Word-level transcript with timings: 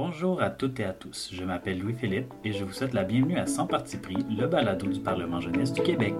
Bonjour 0.00 0.40
à 0.40 0.50
toutes 0.50 0.78
et 0.78 0.84
à 0.84 0.92
tous, 0.92 1.30
je 1.32 1.42
m'appelle 1.42 1.80
Louis-Philippe 1.80 2.32
et 2.44 2.52
je 2.52 2.62
vous 2.62 2.72
souhaite 2.72 2.94
la 2.94 3.02
bienvenue 3.02 3.36
à 3.36 3.48
Sans 3.48 3.66
Parti 3.66 3.96
pris, 3.96 4.14
le 4.30 4.46
balado 4.46 4.86
du 4.86 5.00
Parlement 5.00 5.40
jeunesse 5.40 5.72
du 5.72 5.82
Québec. 5.82 6.14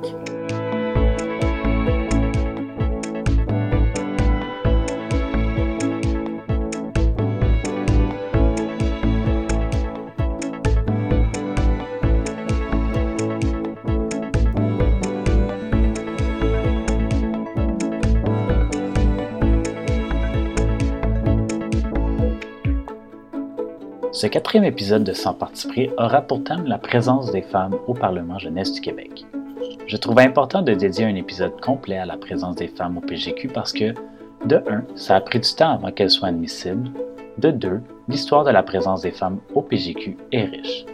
Ce 24.19 24.27
quatrième 24.27 24.65
épisode 24.65 25.05
de 25.05 25.13
Sans 25.13 25.33
parti 25.33 25.69
pris 25.69 25.91
aura 25.97 26.23
pour 26.23 26.43
thème 26.43 26.67
la 26.67 26.79
présence 26.79 27.31
des 27.31 27.43
femmes 27.43 27.77
au 27.87 27.95
Parlement 27.95 28.37
jeunesse 28.37 28.73
du 28.73 28.81
Québec. 28.81 29.25
Je 29.87 29.97
trouvais 29.97 30.25
important 30.25 30.61
de 30.61 30.75
dédier 30.75 31.05
un 31.05 31.15
épisode 31.15 31.61
complet 31.61 31.99
à 31.99 32.05
la 32.05 32.17
présence 32.17 32.57
des 32.57 32.67
femmes 32.67 32.99
au 32.99 33.01
PGQ 33.01 33.47
parce 33.47 33.73
que, 33.73 33.95
de 34.45 34.61
un, 34.69 34.83
ça 34.97 35.15
a 35.15 35.21
pris 35.21 35.39
du 35.39 35.55
temps 35.55 35.71
avant 35.71 35.93
qu'elles 35.93 36.11
soient 36.11 36.31
admissibles, 36.31 36.91
de 37.39 37.53
deux, 37.53 37.81
l'histoire 38.09 38.43
de 38.43 38.51
la 38.51 38.65
présence 38.65 39.03
des 39.03 39.13
femmes 39.13 39.39
au 39.55 39.63
PGQ 39.63 40.17
est 40.33 40.47
riche. 40.47 40.85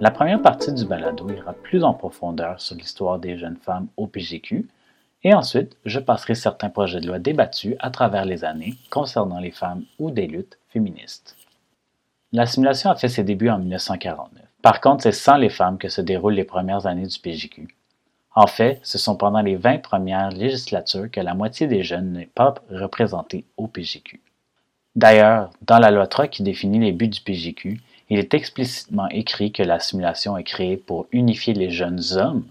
La 0.00 0.10
première 0.10 0.42
partie 0.42 0.72
du 0.72 0.84
balado 0.84 1.30
ira 1.30 1.52
plus 1.52 1.84
en 1.84 1.94
profondeur 1.94 2.60
sur 2.60 2.74
l'histoire 2.74 3.20
des 3.20 3.38
jeunes 3.38 3.58
femmes 3.62 3.86
au 3.96 4.08
PGQ, 4.08 4.66
et 5.22 5.32
ensuite, 5.32 5.76
je 5.84 6.00
passerai 6.00 6.34
certains 6.34 6.70
projets 6.70 6.98
de 6.98 7.06
loi 7.06 7.20
débattus 7.20 7.76
à 7.78 7.90
travers 7.90 8.24
les 8.24 8.44
années 8.44 8.74
concernant 8.90 9.38
les 9.38 9.52
femmes 9.52 9.84
ou 10.00 10.10
des 10.10 10.26
luttes 10.26 10.58
féministes. 10.70 11.36
La 12.34 12.46
simulation 12.46 12.90
a 12.90 12.96
fait 12.96 13.08
ses 13.08 13.22
débuts 13.22 13.48
en 13.48 13.60
1949. 13.60 14.42
Par 14.60 14.80
contre, 14.80 15.04
c'est 15.04 15.12
sans 15.12 15.36
les 15.36 15.50
femmes 15.50 15.78
que 15.78 15.88
se 15.88 16.00
déroulent 16.00 16.34
les 16.34 16.42
premières 16.42 16.84
années 16.84 17.06
du 17.06 17.16
PJQ. 17.20 17.68
En 18.34 18.48
fait, 18.48 18.80
ce 18.82 18.98
sont 18.98 19.14
pendant 19.14 19.40
les 19.40 19.54
20 19.54 19.78
premières 19.78 20.30
législatures 20.30 21.08
que 21.12 21.20
la 21.20 21.34
moitié 21.34 21.68
des 21.68 21.84
jeunes 21.84 22.10
n'est 22.10 22.26
pas 22.26 22.56
représentée 22.72 23.44
au 23.56 23.68
PJQ. 23.68 24.20
D'ailleurs, 24.96 25.50
dans 25.62 25.78
la 25.78 25.92
loi 25.92 26.08
3 26.08 26.26
qui 26.26 26.42
définit 26.42 26.80
les 26.80 26.90
buts 26.90 27.06
du 27.06 27.20
PJQ, 27.20 27.80
il 28.10 28.18
est 28.18 28.34
explicitement 28.34 29.08
écrit 29.10 29.52
que 29.52 29.62
la 29.62 29.78
simulation 29.78 30.36
est 30.36 30.42
créée 30.42 30.76
pour 30.76 31.06
unifier 31.12 31.54
les 31.54 31.70
jeunes 31.70 32.02
hommes, 32.16 32.46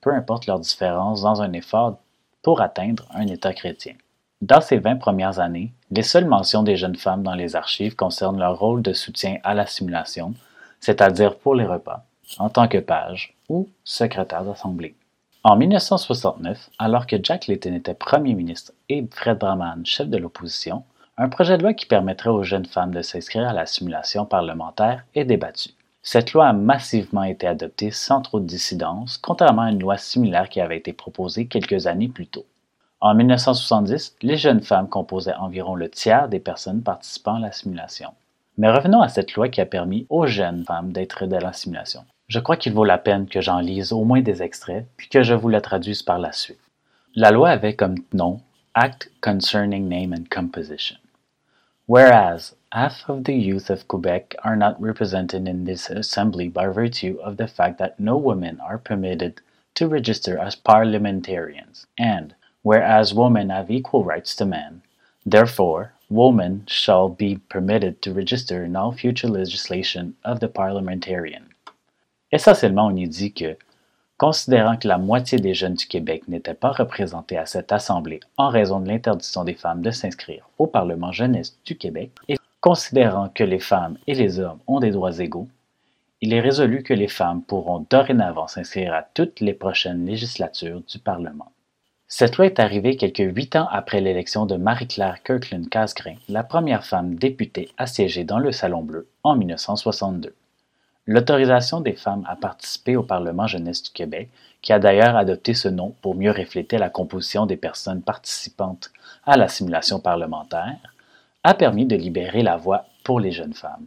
peu 0.00 0.12
importe 0.12 0.46
leurs 0.46 0.58
différences, 0.58 1.22
dans 1.22 1.40
un 1.40 1.52
effort 1.52 2.00
pour 2.42 2.60
atteindre 2.62 3.06
un 3.14 3.28
État 3.28 3.54
chrétien. 3.54 3.94
Dans 4.40 4.62
ces 4.62 4.78
20 4.78 4.96
premières 4.96 5.38
années, 5.38 5.70
les 5.90 6.02
seules 6.02 6.24
mentions 6.24 6.62
des 6.62 6.76
jeunes 6.76 6.96
femmes 6.96 7.22
dans 7.22 7.34
les 7.34 7.56
archives 7.56 7.94
concernent 7.94 8.38
leur 8.38 8.58
rôle 8.58 8.80
de 8.80 8.94
soutien 8.94 9.36
à 9.44 9.52
la 9.52 9.66
simulation, 9.66 10.32
c'est-à-dire 10.80 11.36
pour 11.36 11.54
les 11.54 11.66
repas, 11.66 12.06
en 12.38 12.48
tant 12.48 12.66
que 12.66 12.78
page 12.78 13.34
ou 13.50 13.68
secrétaire 13.84 14.44
d'assemblée. 14.44 14.94
En 15.44 15.56
1969, 15.56 16.70
alors 16.78 17.06
que 17.06 17.16
Jack 17.22 17.48
Layton 17.48 17.74
était 17.74 17.92
premier 17.92 18.32
ministre 18.32 18.72
et 18.88 19.06
Fred 19.10 19.36
Brahman 19.36 19.84
chef 19.84 20.08
de 20.08 20.16
l'opposition, 20.16 20.84
un 21.18 21.28
projet 21.28 21.58
de 21.58 21.62
loi 21.62 21.74
qui 21.74 21.84
permettrait 21.84 22.30
aux 22.30 22.42
jeunes 22.42 22.64
femmes 22.64 22.94
de 22.94 23.02
s'inscrire 23.02 23.46
à 23.46 23.52
la 23.52 23.66
simulation 23.66 24.24
parlementaire 24.24 25.04
est 25.14 25.26
débattu. 25.26 25.72
Cette 26.02 26.32
loi 26.32 26.48
a 26.48 26.54
massivement 26.54 27.24
été 27.24 27.46
adoptée 27.46 27.90
sans 27.90 28.22
trop 28.22 28.40
de 28.40 28.46
dissidence, 28.46 29.18
contrairement 29.18 29.62
à 29.62 29.70
une 29.70 29.80
loi 29.80 29.98
similaire 29.98 30.48
qui 30.48 30.62
avait 30.62 30.78
été 30.78 30.94
proposée 30.94 31.44
quelques 31.44 31.86
années 31.86 32.08
plus 32.08 32.26
tôt. 32.26 32.46
En 33.02 33.14
1970, 33.14 34.16
les 34.20 34.36
jeunes 34.36 34.60
femmes 34.60 34.88
composaient 34.88 35.34
environ 35.34 35.74
le 35.74 35.88
tiers 35.88 36.28
des 36.28 36.38
personnes 36.38 36.82
participant 36.82 37.36
à 37.36 37.40
la 37.40 37.52
simulation. 37.52 38.12
Mais 38.58 38.70
revenons 38.70 39.00
à 39.00 39.08
cette 39.08 39.34
loi 39.34 39.48
qui 39.48 39.62
a 39.62 39.66
permis 39.66 40.06
aux 40.10 40.26
jeunes 40.26 40.64
femmes 40.66 40.92
d'être 40.92 41.24
de 41.24 41.36
la 41.36 41.54
simulation. 41.54 42.04
Je 42.28 42.40
crois 42.40 42.56
qu'il 42.56 42.74
vaut 42.74 42.84
la 42.84 42.98
peine 42.98 43.26
que 43.26 43.40
j'en 43.40 43.60
lise 43.60 43.92
au 43.92 44.04
moins 44.04 44.20
des 44.20 44.42
extraits, 44.42 44.86
puis 44.98 45.08
que 45.08 45.22
je 45.22 45.32
vous 45.32 45.48
la 45.48 45.62
traduise 45.62 46.02
par 46.02 46.18
la 46.18 46.32
suite. 46.32 46.60
La 47.14 47.30
loi 47.30 47.48
avait 47.48 47.74
comme 47.74 47.96
nom 48.12 48.40
Act 48.74 49.10
Concerning 49.22 49.88
Name 49.88 50.12
and 50.12 50.28
Composition. 50.30 50.98
Whereas 51.88 52.54
half 52.70 53.08
of 53.08 53.24
the 53.24 53.32
youth 53.32 53.70
of 53.70 53.88
Quebec 53.88 54.36
are 54.44 54.56
not 54.56 54.76
represented 54.78 55.48
in 55.48 55.64
this 55.64 55.90
assembly 55.90 56.48
by 56.48 56.68
virtue 56.68 57.18
of 57.24 57.36
the 57.36 57.48
fact 57.48 57.78
that 57.78 57.98
no 57.98 58.16
women 58.16 58.60
are 58.60 58.78
permitted 58.78 59.40
to 59.74 59.88
register 59.88 60.38
as 60.38 60.54
parliamentarians, 60.54 61.86
and 61.98 62.34
whereas 62.62 63.14
women 63.14 63.50
have 63.50 63.70
equal 63.70 64.04
rights 64.04 64.34
to 64.36 64.44
men. 64.44 64.82
Therefore, 65.24 65.92
women 66.08 66.64
shall 66.66 67.08
be 67.08 67.38
permitted 67.48 68.02
to 68.02 68.12
register 68.12 68.64
in 68.64 68.76
all 68.76 68.92
future 68.92 69.28
legislation 69.28 70.14
of 70.24 70.40
the 70.40 70.48
parliamentarian. 70.48 71.44
Essentiellement, 72.32 72.86
on 72.86 72.96
y 72.96 73.06
dit 73.06 73.32
que, 73.32 73.56
considérant 74.16 74.76
que 74.76 74.88
la 74.88 74.98
moitié 74.98 75.38
des 75.38 75.54
jeunes 75.54 75.74
du 75.74 75.86
Québec 75.86 76.28
n'étaient 76.28 76.54
pas 76.54 76.72
représentés 76.72 77.38
à 77.38 77.46
cette 77.46 77.72
Assemblée 77.72 78.20
en 78.36 78.48
raison 78.48 78.80
de 78.80 78.88
l'interdiction 78.88 79.44
des 79.44 79.54
femmes 79.54 79.82
de 79.82 79.90
s'inscrire 79.90 80.48
au 80.58 80.66
Parlement 80.66 81.12
jeunesse 81.12 81.58
du 81.64 81.76
Québec, 81.76 82.10
et 82.28 82.36
considérant 82.60 83.28
que 83.28 83.44
les 83.44 83.58
femmes 83.60 83.96
et 84.06 84.14
les 84.14 84.38
hommes 84.38 84.58
ont 84.66 84.80
des 84.80 84.90
droits 84.90 85.18
égaux, 85.18 85.48
il 86.20 86.34
est 86.34 86.40
résolu 86.40 86.82
que 86.82 86.92
les 86.92 87.08
femmes 87.08 87.42
pourront 87.42 87.86
dorénavant 87.88 88.46
s'inscrire 88.46 88.92
à 88.92 89.02
toutes 89.02 89.40
les 89.40 89.54
prochaines 89.54 90.04
législatures 90.04 90.82
du 90.86 90.98
Parlement. 90.98 91.50
Cette 92.12 92.38
loi 92.38 92.46
est 92.46 92.58
arrivée 92.58 92.96
quelques 92.96 93.18
huit 93.36 93.54
ans 93.54 93.68
après 93.70 94.00
l'élection 94.00 94.44
de 94.44 94.56
Marie-Claire 94.56 95.22
Kirkland 95.22 95.68
Casgrain, 95.68 96.16
la 96.28 96.42
première 96.42 96.84
femme 96.84 97.14
députée 97.14 97.70
à 97.78 97.86
siéger 97.86 98.24
dans 98.24 98.40
le 98.40 98.50
Salon 98.50 98.82
Bleu 98.82 99.06
en 99.22 99.36
1962. 99.36 100.34
L'autorisation 101.06 101.80
des 101.80 101.92
femmes 101.92 102.26
à 102.28 102.34
participer 102.34 102.96
au 102.96 103.04
Parlement 103.04 103.46
jeunesse 103.46 103.84
du 103.84 103.90
Québec, 103.90 104.28
qui 104.60 104.72
a 104.72 104.80
d'ailleurs 104.80 105.14
adopté 105.14 105.54
ce 105.54 105.68
nom 105.68 105.94
pour 106.02 106.16
mieux 106.16 106.32
refléter 106.32 106.78
la 106.78 106.90
composition 106.90 107.46
des 107.46 107.56
personnes 107.56 108.02
participantes 108.02 108.90
à 109.24 109.36
la 109.36 109.46
simulation 109.46 110.00
parlementaire, 110.00 110.78
a 111.44 111.54
permis 111.54 111.86
de 111.86 111.94
libérer 111.94 112.42
la 112.42 112.56
voie 112.56 112.86
pour 113.04 113.20
les 113.20 113.30
jeunes 113.30 113.54
femmes. 113.54 113.86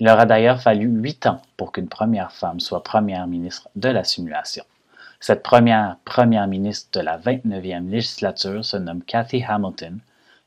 Il 0.00 0.08
aura 0.08 0.24
d'ailleurs 0.24 0.62
fallu 0.62 0.86
huit 0.86 1.26
ans 1.26 1.42
pour 1.58 1.70
qu'une 1.70 1.88
première 1.88 2.32
femme 2.32 2.60
soit 2.60 2.82
première 2.82 3.26
ministre 3.26 3.68
de 3.76 3.90
la 3.90 4.04
simulation. 4.04 4.64
Cette 5.20 5.42
première 5.42 5.96
première 6.04 6.46
ministre 6.46 6.98
de 6.98 7.04
la 7.04 7.18
29e 7.18 7.88
législature 7.88 8.64
se 8.64 8.76
nomme 8.76 9.02
Cathy 9.02 9.42
Hamilton 9.42 10.00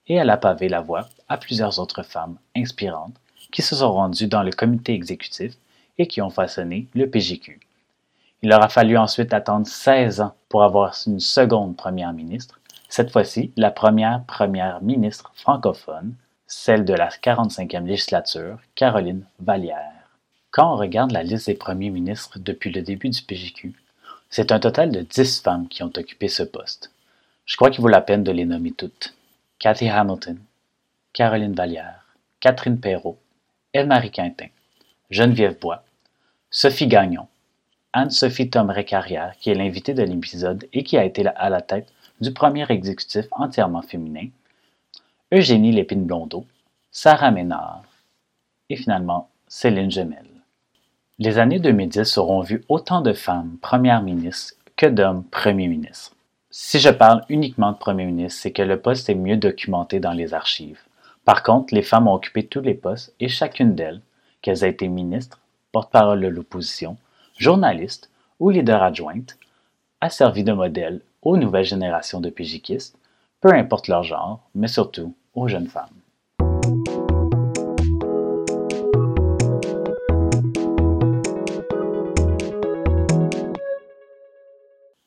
et 0.08 0.16
elle 0.16 0.30
a 0.30 0.38
pavé 0.38 0.70
la 0.70 0.82
voie 0.82 1.10
à 1.28 1.38
plusieurs 1.38 1.80
autres 1.80 2.04
femmes 2.04 2.38
inspirantes 2.56 3.16
qui 3.52 3.62
se 3.62 3.76
sont 3.76 3.92
rendues 3.92 4.28
dans 4.28 4.44
le 4.44 4.52
comité 4.52 4.94
exécutif 4.94 5.54
et 5.98 6.08
qui 6.08 6.22
ont 6.22 6.30
façonné 6.30 6.88
le 6.94 7.10
PGQ. 7.10 7.60
Il 8.42 8.54
aura 8.54 8.70
fallu 8.70 8.98
ensuite 8.98 9.34
attendre 9.34 9.68
16 9.68 10.22
ans 10.22 10.36
pour 10.48 10.64
avoir 10.64 10.96
une 11.08 11.20
seconde 11.20 11.76
première 11.76 12.14
ministre, 12.14 12.60
cette 12.88 13.12
fois-ci 13.12 13.52
la 13.58 13.70
première 13.70 14.24
première 14.26 14.82
ministre 14.82 15.32
francophone, 15.36 16.16
celle 16.48 16.86
de 16.86 16.94
la 16.94 17.10
45e 17.10 17.86
législature, 17.86 18.60
Caroline 18.76 19.26
Vallière. 19.40 20.10
Quand 20.52 20.74
on 20.74 20.78
regarde 20.78 21.12
la 21.12 21.22
liste 21.22 21.48
des 21.48 21.54
premiers 21.54 21.92
ministres 21.92 22.40
depuis 22.40 22.72
le 22.72 22.82
début 22.82 23.10
du 23.10 23.22
PGQ, 23.22 23.74
c'est 24.30 24.52
un 24.52 24.60
total 24.60 24.92
de 24.92 25.02
dix 25.02 25.42
femmes 25.42 25.68
qui 25.68 25.84
ont 25.84 25.92
occupé 25.98 26.28
ce 26.28 26.44
poste. 26.44 26.92
Je 27.46 27.56
crois 27.56 27.72
qu'il 27.72 27.82
vaut 27.82 27.88
la 27.88 28.02
peine 28.02 28.24
de 28.24 28.32
les 28.32 28.46
nommer 28.46 28.72
toutes. 28.72 29.16
Cathy 29.58 29.90
Hamilton, 29.90 30.40
Caroline 31.14 31.54
Vallière, 31.54 32.06
Catherine 32.40 32.80
Perrault, 32.80 33.18
Eve-Marie 33.74 34.12
Quintin, 34.12 34.48
Geneviève 35.10 35.60
Bois, 35.60 35.84
Sophie 36.52 36.88
Gagnon, 36.88 37.28
Anne-Sophie 37.92 38.50
Tomré-Carrière, 38.50 39.36
qui 39.40 39.50
est 39.50 39.56
l'invitée 39.56 39.96
de 39.96 40.04
l'épisode 40.04 40.68
et 40.74 40.84
qui 40.84 40.98
a 40.98 41.04
été 41.04 41.26
à 41.26 41.50
la 41.50 41.62
tête 41.62 41.92
du 42.22 42.32
premier 42.32 42.72
exécutif 42.72 43.26
entièrement 43.32 43.82
féminin, 43.82 44.28
Eugénie 45.34 45.72
Lépine-Blondeau, 45.72 46.46
Sarah 46.92 47.32
Ménard 47.32 47.84
et 48.70 48.76
finalement 48.76 49.30
Céline 49.48 49.90
Gemel. 49.90 50.29
Les 51.22 51.38
années 51.38 51.60
2010 51.60 52.18
auront 52.18 52.40
vu 52.40 52.64
autant 52.70 53.02
de 53.02 53.12
femmes 53.12 53.58
premières 53.62 54.02
ministres 54.02 54.54
que 54.78 54.86
d'hommes 54.86 55.26
premiers 55.26 55.68
ministres. 55.68 56.16
Si 56.50 56.80
je 56.80 56.88
parle 56.88 57.26
uniquement 57.28 57.74
de 57.74 57.78
premier 57.78 58.06
ministre, 58.06 58.40
c'est 58.42 58.54
que 58.54 58.62
le 58.62 58.80
poste 58.80 59.10
est 59.10 59.16
mieux 59.16 59.36
documenté 59.36 60.00
dans 60.00 60.14
les 60.14 60.34
archives. 60.34 60.80
Par 61.26 61.44
contre, 61.44 61.76
les 61.76 61.82
femmes 61.82 62.08
ont 62.08 62.14
occupé 62.14 62.46
tous 62.46 62.62
les 62.62 62.74
postes 62.74 63.14
et 63.20 63.28
chacune 63.28 63.76
d'elles, 63.76 64.00
qu'elles 64.42 64.64
aient 64.64 64.70
été 64.70 64.88
ministres, 64.88 65.42
porte-parole 65.74 66.22
de 66.22 66.28
l'opposition, 66.28 66.96
journaliste 67.38 68.10
ou 68.40 68.50
leader 68.50 68.82
adjointe, 68.82 69.38
a 70.00 70.10
servi 70.10 70.46
de 70.46 70.54
modèle 70.54 71.02
aux 71.22 71.36
nouvelles 71.36 71.66
générations 71.66 72.22
de 72.22 72.30
PJKistes, 72.30 72.98
peu 73.42 73.54
importe 73.54 73.90
leur 73.90 74.04
genre, 74.04 74.40
mais 74.56 74.70
surtout 74.70 75.14
aux 75.36 75.50
jeunes 75.50 75.68
femmes. 75.68 75.99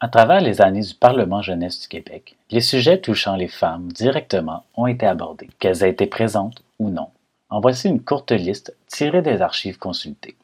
À 0.04 0.08
travers 0.08 0.40
les 0.40 0.60
années 0.60 0.80
du 0.80 0.94
Parlement 0.94 1.42
jeunesse 1.42 1.82
du 1.82 1.86
Québec, 1.86 2.36
les 2.50 2.60
sujets 2.60 3.00
touchant 3.00 3.36
les 3.36 3.46
femmes 3.46 3.86
directement 3.92 4.64
ont 4.76 4.88
été 4.88 5.06
abordés, 5.06 5.48
qu'elles 5.60 5.84
aient 5.84 5.90
été 5.90 6.06
présentes 6.06 6.64
ou 6.80 6.90
non. 6.90 7.10
En 7.50 7.60
voici 7.60 7.88
une 7.88 8.02
courte 8.02 8.32
liste 8.32 8.74
tirée 8.88 9.22
des 9.22 9.40
archives 9.42 9.78
consultées. 9.78 10.34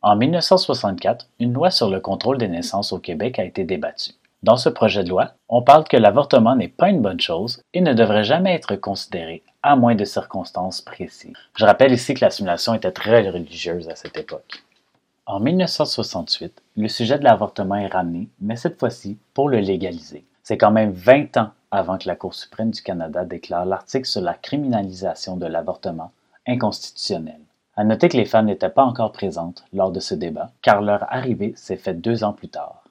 En 0.00 0.16
1964, 0.16 1.28
une 1.40 1.52
loi 1.52 1.70
sur 1.70 1.90
le 1.90 2.00
contrôle 2.00 2.38
des 2.38 2.48
naissances 2.48 2.94
au 2.94 2.98
Québec 2.98 3.38
a 3.38 3.44
été 3.44 3.64
débattue. 3.64 4.12
Dans 4.42 4.56
ce 4.56 4.70
projet 4.70 5.04
de 5.04 5.10
loi, 5.10 5.32
on 5.50 5.60
parle 5.60 5.84
que 5.84 5.98
l'avortement 5.98 6.56
n'est 6.56 6.68
pas 6.68 6.88
une 6.88 7.02
bonne 7.02 7.20
chose 7.20 7.60
et 7.74 7.82
ne 7.82 7.92
devrait 7.92 8.24
jamais 8.24 8.54
être 8.54 8.76
considéré 8.76 9.42
à 9.62 9.76
moins 9.76 9.94
de 9.94 10.06
circonstances 10.06 10.80
précises. 10.80 11.34
Je 11.54 11.66
rappelle 11.66 11.92
ici 11.92 12.14
que 12.14 12.24
la 12.24 12.30
simulation 12.30 12.72
était 12.72 12.92
très 12.92 13.28
religieuse 13.28 13.90
à 13.90 13.94
cette 13.94 14.16
époque. 14.16 14.63
En 15.26 15.40
1968, 15.40 16.60
le 16.76 16.88
sujet 16.88 17.18
de 17.18 17.24
l'avortement 17.24 17.76
est 17.76 17.86
ramené, 17.86 18.28
mais 18.42 18.56
cette 18.56 18.78
fois-ci 18.78 19.16
pour 19.32 19.48
le 19.48 19.58
légaliser. 19.58 20.26
C'est 20.42 20.58
quand 20.58 20.70
même 20.70 20.90
20 20.90 21.38
ans 21.38 21.50
avant 21.70 21.96
que 21.96 22.06
la 22.06 22.14
Cour 22.14 22.34
suprême 22.34 22.70
du 22.70 22.82
Canada 22.82 23.24
déclare 23.24 23.64
l'article 23.64 24.04
sur 24.04 24.20
la 24.20 24.34
criminalisation 24.34 25.38
de 25.38 25.46
l'avortement 25.46 26.12
inconstitutionnel. 26.46 27.40
À 27.74 27.84
noter 27.84 28.10
que 28.10 28.18
les 28.18 28.26
femmes 28.26 28.46
n'étaient 28.46 28.68
pas 28.68 28.84
encore 28.84 29.12
présentes 29.12 29.64
lors 29.72 29.90
de 29.90 29.98
ce 29.98 30.14
débat, 30.14 30.50
car 30.60 30.82
leur 30.82 31.10
arrivée 31.10 31.54
s'est 31.56 31.78
faite 31.78 32.02
deux 32.02 32.22
ans 32.22 32.34
plus 32.34 32.50
tard. 32.50 32.84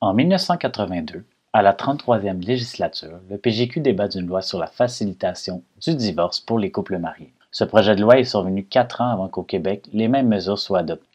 En 0.00 0.12
1982, 0.12 1.24
à 1.52 1.62
la 1.62 1.72
33e 1.72 2.44
législature, 2.44 3.20
le 3.30 3.38
PGQ 3.38 3.78
débat 3.78 4.08
d'une 4.08 4.26
loi 4.26 4.42
sur 4.42 4.58
la 4.58 4.66
facilitation 4.66 5.62
du 5.80 5.94
divorce 5.94 6.40
pour 6.40 6.58
les 6.58 6.72
couples 6.72 6.98
mariés. 6.98 7.32
Ce 7.52 7.62
projet 7.62 7.94
de 7.94 8.02
loi 8.02 8.18
est 8.18 8.24
survenu 8.24 8.64
quatre 8.64 9.02
ans 9.02 9.10
avant 9.10 9.28
qu'au 9.28 9.44
Québec, 9.44 9.88
les 9.92 10.08
mêmes 10.08 10.28
mesures 10.28 10.58
soient 10.58 10.80
adoptées. 10.80 11.06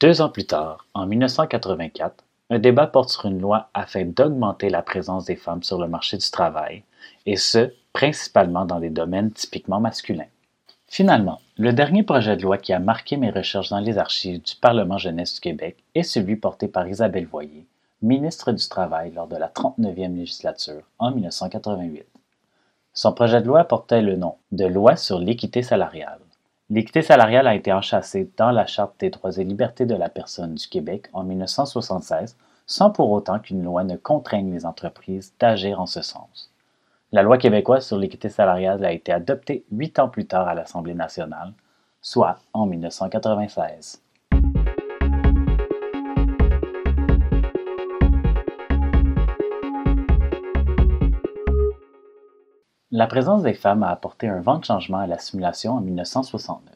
Deux 0.00 0.22
ans 0.22 0.30
plus 0.30 0.46
tard, 0.46 0.86
en 0.94 1.04
1984, 1.04 2.24
un 2.48 2.58
débat 2.58 2.86
porte 2.86 3.10
sur 3.10 3.26
une 3.26 3.38
loi 3.38 3.68
afin 3.74 4.06
d'augmenter 4.06 4.70
la 4.70 4.80
présence 4.80 5.26
des 5.26 5.36
femmes 5.36 5.62
sur 5.62 5.78
le 5.78 5.88
marché 5.88 6.16
du 6.16 6.30
travail, 6.30 6.84
et 7.26 7.36
ce, 7.36 7.74
principalement 7.92 8.64
dans 8.64 8.80
des 8.80 8.88
domaines 8.88 9.30
typiquement 9.30 9.78
masculins. 9.78 10.30
Finalement, 10.86 11.42
le 11.58 11.74
dernier 11.74 12.02
projet 12.02 12.34
de 12.38 12.42
loi 12.42 12.56
qui 12.56 12.72
a 12.72 12.78
marqué 12.78 13.18
mes 13.18 13.28
recherches 13.28 13.68
dans 13.68 13.80
les 13.80 13.98
archives 13.98 14.40
du 14.40 14.56
Parlement 14.56 14.96
jeunesse 14.96 15.34
du 15.34 15.40
Québec 15.40 15.76
est 15.94 16.02
celui 16.02 16.36
porté 16.36 16.66
par 16.66 16.88
Isabelle 16.88 17.26
Voyer, 17.26 17.66
ministre 18.00 18.52
du 18.52 18.66
Travail 18.70 19.12
lors 19.14 19.28
de 19.28 19.36
la 19.36 19.48
39e 19.48 20.16
législature 20.16 20.82
en 20.98 21.10
1988. 21.10 22.06
Son 22.94 23.12
projet 23.12 23.42
de 23.42 23.48
loi 23.48 23.64
portait 23.64 24.00
le 24.00 24.16
nom 24.16 24.36
de 24.50 24.64
Loi 24.64 24.96
sur 24.96 25.18
l'équité 25.18 25.62
salariale. 25.62 26.20
L'équité 26.72 27.02
salariale 27.02 27.48
a 27.48 27.56
été 27.56 27.72
enchâssée 27.72 28.30
dans 28.36 28.52
la 28.52 28.64
Charte 28.64 28.94
des 29.00 29.10
droits 29.10 29.36
et 29.36 29.42
libertés 29.42 29.86
de 29.86 29.96
la 29.96 30.08
personne 30.08 30.54
du 30.54 30.68
Québec 30.68 31.08
en 31.12 31.24
1976, 31.24 32.36
sans 32.64 32.90
pour 32.90 33.10
autant 33.10 33.40
qu'une 33.40 33.64
loi 33.64 33.82
ne 33.82 33.96
contraigne 33.96 34.52
les 34.52 34.64
entreprises 34.64 35.34
d'agir 35.40 35.80
en 35.80 35.86
ce 35.86 36.00
sens. 36.00 36.52
La 37.10 37.22
loi 37.22 37.38
québécoise 37.38 37.84
sur 37.84 37.98
l'équité 37.98 38.28
salariale 38.28 38.84
a 38.84 38.92
été 38.92 39.10
adoptée 39.10 39.64
huit 39.72 39.98
ans 39.98 40.08
plus 40.08 40.26
tard 40.26 40.46
à 40.46 40.54
l'Assemblée 40.54 40.94
nationale, 40.94 41.54
soit 42.00 42.38
en 42.52 42.66
1996. 42.66 44.00
La 52.92 53.06
présence 53.06 53.44
des 53.44 53.54
femmes 53.54 53.84
a 53.84 53.90
apporté 53.90 54.26
un 54.26 54.40
vent 54.40 54.58
de 54.58 54.64
changement 54.64 54.98
à 54.98 55.06
la 55.06 55.18
simulation 55.18 55.74
en 55.74 55.80
1969, 55.80 56.74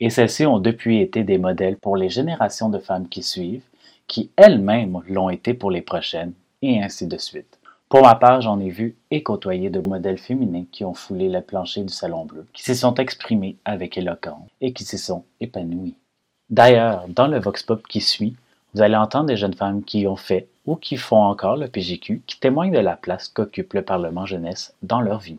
et 0.00 0.08
celles-ci 0.08 0.46
ont 0.46 0.58
depuis 0.58 1.02
été 1.02 1.24
des 1.24 1.36
modèles 1.36 1.76
pour 1.76 1.98
les 1.98 2.08
générations 2.08 2.70
de 2.70 2.78
femmes 2.78 3.06
qui 3.06 3.22
suivent, 3.22 3.64
qui 4.06 4.30
elles-mêmes 4.36 5.02
l'ont 5.10 5.28
été 5.28 5.52
pour 5.52 5.70
les 5.70 5.82
prochaines, 5.82 6.32
et 6.62 6.82
ainsi 6.82 7.06
de 7.06 7.18
suite. 7.18 7.58
Pour 7.90 8.00
ma 8.00 8.14
part, 8.14 8.40
j'en 8.40 8.60
ai 8.60 8.70
vu 8.70 8.96
et 9.10 9.22
côtoyé 9.22 9.68
de 9.68 9.86
modèles 9.86 10.16
féminins 10.16 10.64
qui 10.72 10.86
ont 10.86 10.94
foulé 10.94 11.28
le 11.28 11.42
plancher 11.42 11.82
du 11.82 11.92
Salon 11.92 12.24
Bleu, 12.24 12.46
qui 12.54 12.62
s'y 12.62 12.74
sont 12.74 12.94
exprimés 12.94 13.58
avec 13.66 13.98
éloquence 13.98 14.48
et 14.62 14.72
qui 14.72 14.84
s'y 14.84 14.96
sont 14.96 15.24
épanouies. 15.38 15.96
D'ailleurs, 16.48 17.04
dans 17.08 17.26
le 17.26 17.38
Vox 17.38 17.62
Pop 17.62 17.86
qui 17.86 18.00
suit, 18.00 18.36
vous 18.72 18.80
allez 18.80 18.96
entendre 18.96 19.26
des 19.26 19.36
jeunes 19.36 19.52
femmes 19.52 19.84
qui 19.84 20.06
ont 20.06 20.16
fait 20.16 20.48
ou 20.66 20.76
qui 20.76 20.96
font 20.96 21.22
encore 21.22 21.56
le 21.56 21.68
PGQ 21.68 22.22
qui 22.26 22.38
témoignent 22.38 22.72
de 22.72 22.78
la 22.78 22.96
place 22.96 23.28
qu'occupe 23.28 23.74
le 23.74 23.82
Parlement 23.82 24.26
jeunesse 24.26 24.74
dans 24.82 25.00
leur 25.00 25.18
vie. 25.18 25.38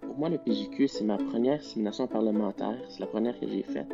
Pour 0.00 0.16
moi, 0.18 0.28
le 0.28 0.38
PJQ, 0.38 0.88
c'est 0.88 1.04
ma 1.04 1.16
première 1.16 1.62
simulation 1.62 2.06
parlementaire. 2.06 2.76
C'est 2.88 3.00
la 3.00 3.06
première 3.06 3.38
que 3.38 3.48
j'ai 3.48 3.62
faite. 3.62 3.88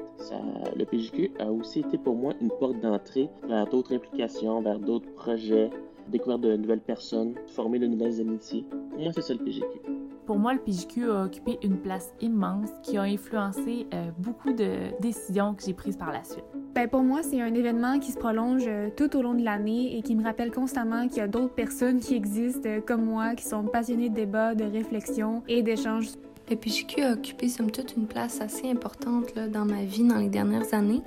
le 0.76 0.84
PJQ 0.84 1.32
a 1.38 1.52
aussi 1.52 1.80
été 1.80 1.98
pour 1.98 2.16
moi 2.16 2.32
une 2.40 2.50
porte 2.58 2.80
d'entrée 2.80 3.28
vers 3.46 3.66
d'autres 3.66 3.94
implications, 3.94 4.60
vers 4.60 4.78
d'autres 4.80 5.12
projets, 5.14 5.70
découvrir 6.08 6.38
de 6.38 6.56
nouvelles 6.56 6.80
personnes, 6.80 7.34
former 7.46 7.78
de 7.78 7.86
nouvelles 7.86 8.20
amitiés. 8.20 8.64
Pour 8.90 9.00
moi, 9.00 9.12
c'est 9.12 9.22
ça 9.22 9.34
le 9.34 9.44
PJQ. 9.44 9.82
Pour 10.26 10.38
moi, 10.38 10.54
le 10.54 10.58
PJQ 10.58 11.10
a 11.10 11.24
occupé 11.26 11.58
une 11.62 11.78
place 11.78 12.12
immense 12.20 12.70
qui 12.82 12.96
a 12.96 13.02
influencé 13.02 13.86
euh, 13.94 14.10
beaucoup 14.18 14.52
de 14.52 15.00
décisions 15.00 15.54
que 15.54 15.62
j'ai 15.62 15.74
prises 15.74 15.96
par 15.96 16.10
la 16.10 16.24
suite. 16.24 16.55
Ben 16.76 16.88
pour 16.88 17.02
moi, 17.02 17.22
c'est 17.22 17.40
un 17.40 17.54
événement 17.54 17.98
qui 17.98 18.12
se 18.12 18.18
prolonge 18.18 18.64
euh, 18.68 18.90
tout 18.94 19.16
au 19.16 19.22
long 19.22 19.32
de 19.32 19.42
l'année 19.42 19.96
et 19.96 20.02
qui 20.02 20.14
me 20.14 20.22
rappelle 20.22 20.50
constamment 20.50 21.08
qu'il 21.08 21.16
y 21.16 21.20
a 21.20 21.26
d'autres 21.26 21.54
personnes 21.54 22.00
qui 22.00 22.14
existent 22.14 22.68
euh, 22.68 22.82
comme 22.82 23.02
moi, 23.02 23.34
qui 23.34 23.46
sont 23.46 23.64
passionnées 23.64 24.10
de 24.10 24.14
débat, 24.14 24.54
de 24.54 24.64
réflexion 24.64 25.42
et 25.48 25.62
d'échanges. 25.62 26.08
Le 26.50 26.56
PJQ 26.56 27.00
a 27.00 27.12
occupé 27.14 27.48
somme 27.48 27.70
toute 27.70 27.96
une 27.96 28.06
place 28.06 28.42
assez 28.42 28.68
importante 28.68 29.34
là, 29.34 29.48
dans 29.48 29.64
ma 29.64 29.84
vie 29.84 30.04
dans 30.04 30.18
les 30.18 30.28
dernières 30.28 30.74
années 30.74 31.00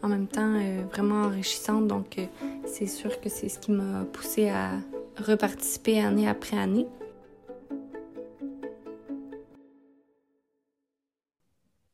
en 0.00 0.08
même 0.08 0.28
temps 0.28 0.54
vraiment 0.92 1.24
enrichissante. 1.24 1.88
Donc, 1.88 2.16
c'est 2.64 2.86
sûr 2.86 3.20
que 3.20 3.28
c'est 3.28 3.48
ce 3.48 3.58
qui 3.58 3.72
m'a 3.72 4.04
poussé 4.12 4.48
à 4.48 4.70
reparticiper 5.18 6.00
année 6.00 6.28
après 6.28 6.56
année. 6.56 6.86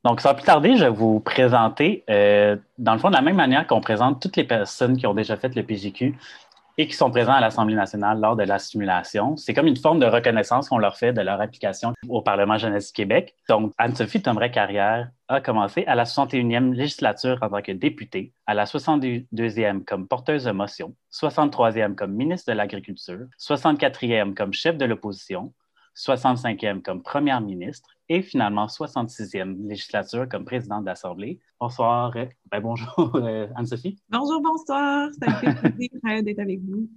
Donc, 0.06 0.20
sans 0.20 0.34
plus 0.36 0.44
tarder, 0.44 0.76
je 0.76 0.84
vais 0.84 0.88
vous 0.88 1.18
présenter, 1.18 2.04
euh, 2.10 2.54
dans 2.78 2.92
le 2.92 3.00
fond, 3.00 3.08
de 3.08 3.16
la 3.16 3.22
même 3.22 3.34
manière 3.34 3.66
qu'on 3.66 3.80
présente 3.80 4.22
toutes 4.22 4.36
les 4.36 4.44
personnes 4.44 4.96
qui 4.96 5.04
ont 5.04 5.14
déjà 5.14 5.36
fait 5.36 5.52
le 5.56 5.64
PGQ 5.64 6.16
et 6.78 6.86
qui 6.86 6.92
sont 6.92 7.10
présents 7.10 7.32
à 7.32 7.40
l'Assemblée 7.40 7.74
nationale 7.74 8.20
lors 8.20 8.36
de 8.36 8.44
la 8.44 8.60
simulation. 8.60 9.36
C'est 9.36 9.52
comme 9.52 9.66
une 9.66 9.76
forme 9.76 9.98
de 9.98 10.06
reconnaissance 10.06 10.68
qu'on 10.68 10.78
leur 10.78 10.96
fait 10.96 11.12
de 11.12 11.22
leur 11.22 11.40
application 11.40 11.92
au 12.08 12.22
Parlement 12.22 12.56
jeunesse 12.56 12.86
du 12.86 12.92
Québec. 12.92 13.34
Donc, 13.48 13.72
Anne-Sophie 13.78 14.22
Tomray-Carrière 14.22 15.10
a 15.26 15.40
commencé 15.40 15.84
à 15.88 15.96
la 15.96 16.04
61e 16.04 16.72
législature 16.72 17.38
en 17.42 17.48
tant 17.48 17.60
que 17.60 17.72
députée, 17.72 18.32
à 18.46 18.54
la 18.54 18.64
62e 18.64 19.82
comme 19.82 20.06
porteuse 20.06 20.44
de 20.44 20.52
motion, 20.52 20.94
63e 21.12 21.96
comme 21.96 22.12
ministre 22.12 22.52
de 22.52 22.56
l'Agriculture, 22.56 23.26
64e 23.40 24.34
comme 24.34 24.52
chef 24.52 24.78
de 24.78 24.84
l'opposition, 24.84 25.52
65e 25.96 26.82
comme 26.82 27.02
première 27.02 27.40
ministre 27.40 27.95
et 28.08 28.22
finalement 28.22 28.66
66e 28.66 29.68
législature 29.68 30.28
comme 30.28 30.44
présidente 30.44 30.82
de 30.82 30.86
l'Assemblée. 30.86 31.40
Bonsoir, 31.60 32.16
euh, 32.16 32.26
ben 32.50 32.60
bonjour 32.60 33.10
euh, 33.16 33.48
Anne-Sophie. 33.56 33.98
Bonjour, 34.08 34.40
bonsoir, 34.40 35.08
ça 35.20 35.30
me 35.30 35.34
fait 35.36 35.70
plaisir 35.72 35.90
euh, 36.06 36.22
d'être 36.22 36.38
avec 36.38 36.60
vous. 36.60 36.88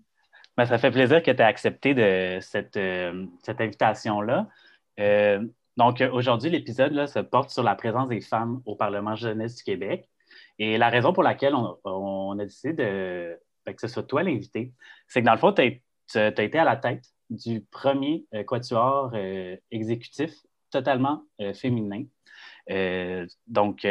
Ben, 0.57 0.65
ça 0.65 0.77
fait 0.77 0.91
plaisir 0.91 1.23
que 1.23 1.31
tu 1.31 1.37
aies 1.37 1.45
accepté 1.45 1.93
de 1.93 2.39
cette, 2.41 2.77
cette 3.43 3.61
invitation-là. 3.61 4.47
donc 5.77 6.03
aujourd'hui, 6.11 6.49
l'épisode 6.49 7.05
se 7.07 7.19
porte 7.19 7.49
sur 7.49 7.63
la 7.63 7.75
présence 7.75 8.09
des 8.09 8.19
femmes 8.19 8.61
au 8.65 8.75
Parlement 8.75 9.15
jeunesse 9.15 9.55
du 9.55 9.63
Québec. 9.63 10.09
Et 10.57 10.77
la 10.77 10.89
raison 10.89 11.13
pour 11.13 11.23
laquelle 11.23 11.55
on, 11.55 12.37
a 12.37 12.43
décidé 12.43 12.73
de, 12.73 13.39
ben, 13.65 13.73
que 13.73 13.81
ce 13.81 13.87
soit 13.87 14.03
toi 14.03 14.23
l'invité, 14.23 14.73
c'est 15.07 15.21
que 15.21 15.25
dans 15.25 15.33
le 15.33 15.39
fond, 15.39 15.53
tu 15.53 15.61
as, 16.17 16.43
été 16.43 16.57
à 16.57 16.65
la 16.65 16.75
tête 16.75 17.05
du 17.29 17.61
premier 17.61 18.25
euh, 18.33 18.43
quatuor 18.43 19.11
euh, 19.13 19.55
exécutif 19.71 20.31
totalement 20.69 21.23
euh, 21.41 21.53
féminin. 21.53 22.03
donc, 23.47 23.87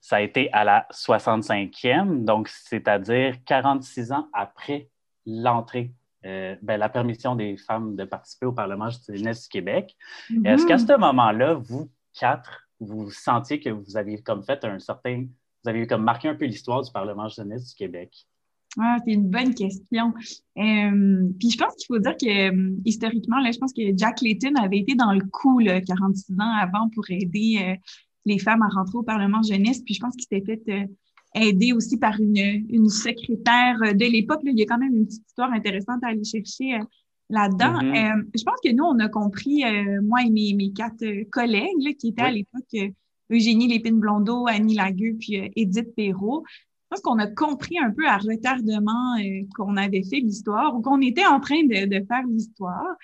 ça 0.00 0.16
a 0.16 0.20
été 0.20 0.52
à 0.52 0.64
la 0.64 0.86
65e, 0.92 2.24
donc 2.24 2.48
c'est-à-dire 2.48 3.36
46 3.44 4.12
ans 4.12 4.28
après 4.32 4.88
l'entrée, 5.26 5.92
ben, 6.22 6.76
la 6.76 6.88
permission 6.88 7.36
des 7.36 7.56
femmes 7.56 7.94
de 7.94 8.04
participer 8.04 8.46
au 8.46 8.52
Parlement 8.52 8.88
jeunesse 8.90 9.42
du 9.42 9.48
Québec. 9.48 9.94
Mm-hmm. 10.30 10.48
Est-ce 10.48 10.66
qu'à 10.66 10.78
ce 10.78 10.98
moment-là, 10.98 11.54
vous 11.54 11.90
quatre, 12.18 12.68
vous 12.80 13.10
sentiez 13.10 13.60
que 13.60 13.70
vous 13.70 13.96
aviez 13.96 14.22
comme 14.22 14.42
fait 14.42 14.64
un 14.64 14.78
certain, 14.78 15.26
vous 15.62 15.68
aviez 15.68 15.86
comme 15.86 16.02
marqué 16.02 16.28
un 16.28 16.34
peu 16.34 16.46
l'histoire 16.46 16.82
du 16.82 16.90
Parlement 16.90 17.28
jeunesse 17.28 17.68
du 17.68 17.74
Québec? 17.74 18.26
Ah, 18.78 18.96
c'est 19.04 19.12
une 19.12 19.28
bonne 19.28 19.54
question. 19.54 20.14
Euh, 20.58 21.28
puis 21.38 21.50
je 21.50 21.58
pense 21.58 21.74
qu'il 21.76 21.86
faut 21.88 21.98
dire 21.98 22.16
que 22.16 22.50
euh, 22.50 22.74
historiquement, 22.84 23.38
là, 23.38 23.50
je 23.52 23.58
pense 23.58 23.72
que 23.72 23.82
Jack 23.96 24.20
Layton 24.22 24.54
avait 24.54 24.78
été 24.78 24.94
dans 24.94 25.12
le 25.12 25.20
coup 25.30 25.58
là, 25.58 25.80
46 25.80 26.32
ans 26.34 26.56
avant 26.60 26.88
pour 26.94 27.04
aider 27.10 27.58
euh, 27.62 27.74
les 28.24 28.38
femmes 28.38 28.62
à 28.62 28.68
rentrer 28.68 28.96
au 28.96 29.02
Parlement 29.02 29.42
jeunesse. 29.42 29.82
Puis 29.82 29.94
je 29.94 30.00
pense 30.00 30.16
qu'il 30.16 30.26
s'était 30.30 30.60
fait 30.64 30.88
aider 31.34 31.72
aussi 31.72 31.98
par 31.98 32.18
une, 32.18 32.64
une 32.70 32.88
secrétaire 32.88 33.78
de 33.80 34.10
l'époque. 34.10 34.40
Il 34.44 34.58
y 34.58 34.62
a 34.62 34.66
quand 34.66 34.78
même 34.78 34.96
une 34.96 35.06
petite 35.06 35.26
histoire 35.26 35.52
intéressante 35.52 36.02
à 36.02 36.08
aller 36.08 36.24
chercher 36.24 36.78
là-dedans. 37.28 37.80
Mm-hmm. 37.80 38.24
je 38.36 38.42
pense 38.42 38.60
que 38.62 38.70
nous, 38.72 38.84
on 38.84 38.98
a 38.98 39.08
compris, 39.08 39.64
moi 40.02 40.22
et 40.22 40.30
mes, 40.30 40.52
mes 40.52 40.72
quatre 40.72 41.04
collègues 41.30 41.96
qui 41.98 42.08
étaient 42.08 42.22
à 42.22 42.30
l'époque 42.30 42.76
Eugénie 43.30 43.66
Lépine-Blondeau, 43.66 44.46
Annie 44.46 44.74
Lagueux, 44.74 45.16
puis 45.18 45.50
Edith 45.56 45.94
Perrault 45.96 46.44
pense 46.92 47.00
qu'on 47.00 47.18
a 47.18 47.26
compris 47.26 47.78
un 47.78 47.90
peu 47.90 48.06
à 48.06 48.18
retardement 48.18 49.16
euh, 49.18 49.42
qu'on 49.56 49.76
avait 49.76 50.02
fait 50.02 50.20
l'histoire 50.20 50.76
ou 50.76 50.82
qu'on 50.82 51.00
était 51.00 51.26
en 51.26 51.40
train 51.40 51.62
de, 51.64 52.04
faire 52.06 52.26
l'histoire. 52.28 52.96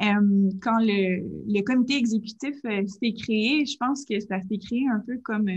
quand 0.00 0.78
le, 0.80 1.62
comité 1.62 1.96
exécutif 1.96 2.54
s'est 2.62 3.14
créé, 3.14 3.64
je 3.64 3.76
pense 3.78 4.04
que 4.04 4.18
ça 4.20 4.40
s'est 4.40 4.58
créé 4.58 4.86
un 4.88 5.02
peu 5.06 5.18
comme 5.24 5.48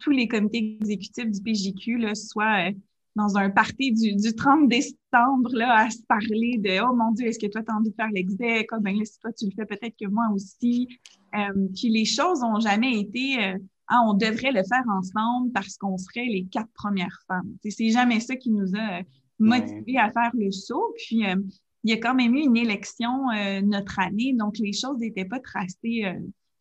tous 0.00 0.10
les 0.10 0.28
comités 0.28 0.78
exécutifs 0.80 1.30
du 1.30 1.40
PJQ, 1.42 1.98
là, 1.98 2.14
soit 2.14 2.70
dans 3.16 3.36
un 3.36 3.50
party 3.50 3.92
du, 3.92 4.14
du 4.14 4.32
30 4.34 4.68
décembre 4.68 5.50
là, 5.52 5.86
à 5.86 5.90
se 5.90 6.02
parler 6.08 6.56
de 6.58 6.80
Oh 6.82 6.94
mon 6.94 7.10
Dieu, 7.12 7.26
est-ce 7.26 7.38
que 7.38 7.50
toi, 7.50 7.62
tu 7.62 7.72
as 7.72 7.76
envie 7.76 7.90
de 7.90 7.94
faire 7.94 8.10
l'exec? 8.12 8.68
Oh, 8.72 8.80
ben 8.80 8.96
là, 8.96 9.04
si 9.04 9.18
toi, 9.18 9.32
tu 9.32 9.46
le 9.46 9.50
fais 9.56 9.66
peut-être 9.66 9.96
que 10.00 10.08
moi 10.08 10.24
aussi. 10.32 10.88
Euh, 11.34 11.68
puis 11.74 11.88
les 11.88 12.04
choses 12.04 12.40
n'ont 12.40 12.60
jamais 12.60 13.00
été 13.00 13.44
euh, 13.44 13.58
ah, 13.88 14.02
on 14.06 14.14
devrait 14.14 14.52
le 14.52 14.62
faire 14.64 14.84
ensemble 14.88 15.52
parce 15.52 15.76
qu'on 15.76 15.96
serait 15.96 16.26
les 16.26 16.44
quatre 16.44 16.70
premières 16.74 17.18
femmes. 17.26 17.56
C'est 17.68 17.90
jamais 17.90 18.20
ça 18.20 18.36
qui 18.36 18.50
nous 18.50 18.74
a 18.76 19.00
motivés 19.38 19.98
à 19.98 20.10
faire 20.10 20.30
le 20.34 20.50
saut. 20.50 20.94
Puis 20.96 21.26
euh, 21.26 21.36
il 21.84 21.90
y 21.90 21.94
a 21.94 21.96
quand 21.98 22.14
même 22.14 22.34
eu 22.34 22.40
une 22.40 22.56
élection 22.56 23.28
notre 23.62 23.98
année, 24.00 24.34
donc 24.34 24.58
les 24.58 24.72
choses 24.72 24.98
n'étaient 24.98 25.24
pas 25.24 25.38
tracées 25.38 26.04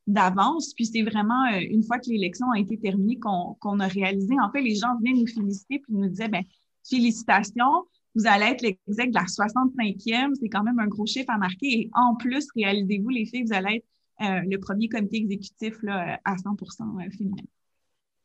d'avance. 0.08 0.74
Puis 0.74 0.86
c'est 0.86 1.04
vraiment 1.04 1.46
euh, 1.54 1.60
une 1.70 1.84
fois 1.84 2.00
que 2.00 2.10
l'élection 2.10 2.50
a 2.52 2.60
été 2.60 2.80
terminée 2.80 3.20
qu'on 3.20 3.80
a 3.80 3.88
réalisé. 3.88 4.34
En 4.42 4.50
fait, 4.52 4.62
les 4.62 4.76
gens 4.76 4.98
venaient 4.98 5.20
nous 5.20 5.28
féliciter 5.28 5.80
puis 5.80 5.94
nous 5.94 6.08
disaient 6.08 6.30
ben 6.30 6.44
félicitations, 6.90 7.86
vous 8.16 8.26
allez 8.26 8.46
être 8.46 8.62
l'exec 8.62 9.10
de 9.10 9.16
la 9.16 9.26
65e, 9.26 10.34
c'est 10.40 10.50
quand 10.50 10.64
même 10.64 10.80
un 10.80 10.88
gros 10.88 11.06
chiffre 11.06 11.30
à 11.30 11.38
marquer. 11.38 11.82
Et 11.82 11.90
en 11.94 12.16
plus, 12.16 12.48
réalisez-vous, 12.56 13.10
les 13.10 13.26
filles, 13.26 13.44
vous 13.44 13.54
allez 13.54 13.76
être 13.78 13.86
euh, 14.22 14.42
le 14.46 14.58
premier 14.58 14.90
comité 14.90 15.18
exécutif 15.18 15.82
là, 15.84 16.20
à 16.26 16.36
100% 16.36 16.56
euh, 16.56 17.10
féminin. 17.18 17.44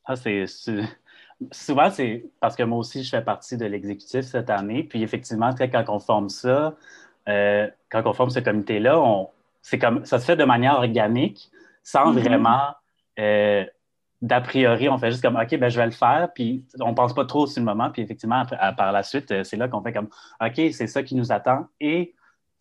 Ah, 0.04 0.16
c'est, 0.16 0.46
souvent, 1.52 1.90
c'est 1.90 2.26
parce 2.40 2.56
que 2.56 2.62
moi 2.64 2.78
aussi, 2.78 3.04
je 3.04 3.11
fais 3.11 3.22
partie 3.22 3.56
de 3.56 3.66
l'exécutif 3.66 4.22
cette 4.22 4.50
année. 4.50 4.82
Puis 4.82 5.02
effectivement, 5.02 5.54
quand 5.54 5.84
on 5.88 6.00
forme 6.00 6.28
ça, 6.28 6.76
quand 7.26 8.02
on 8.04 8.12
forme 8.12 8.30
ce 8.30 8.40
comité-là, 8.40 9.00
on, 9.00 9.28
c'est 9.62 9.78
comme, 9.78 10.04
ça 10.04 10.18
se 10.18 10.25
fait 10.25 10.37
de 10.37 10.44
manière 10.44 10.75
organique 10.75 11.50
sans 11.84 12.12
mm-hmm. 12.12 12.20
vraiment 12.20 12.75
euh, 13.18 13.64
d'a 14.20 14.40
priori, 14.40 14.88
on 14.88 14.99
fait 14.99 15.11
juste 15.11 15.22
comme 15.22 15.37
OK, 15.37 15.56
ben, 15.56 15.68
je 15.68 15.76
vais 15.78 15.87
le 15.87 15.92
faire, 15.92 16.28
puis 16.32 16.64
on 16.80 16.94
pense 16.94 17.14
pas 17.14 17.25
trop 17.25 17.46
sur 17.46 17.61
le 17.61 17.66
moment, 17.66 17.90
puis 17.90 18.02
effectivement, 18.02 18.44
par 18.76 18.92
la 18.92 19.02
suite, 19.02 19.30
euh, 19.32 19.44
c'est 19.44 19.56
là 19.56 19.68
qu'on 19.68 19.82
fait 19.82 19.92
comme 19.92 20.08
OK, 20.40 20.54
c'est 20.72 20.87
ça 20.87 21.02
qui 21.02 21.16
nous 21.16 21.32
attend 21.32 21.66
et 21.80 22.14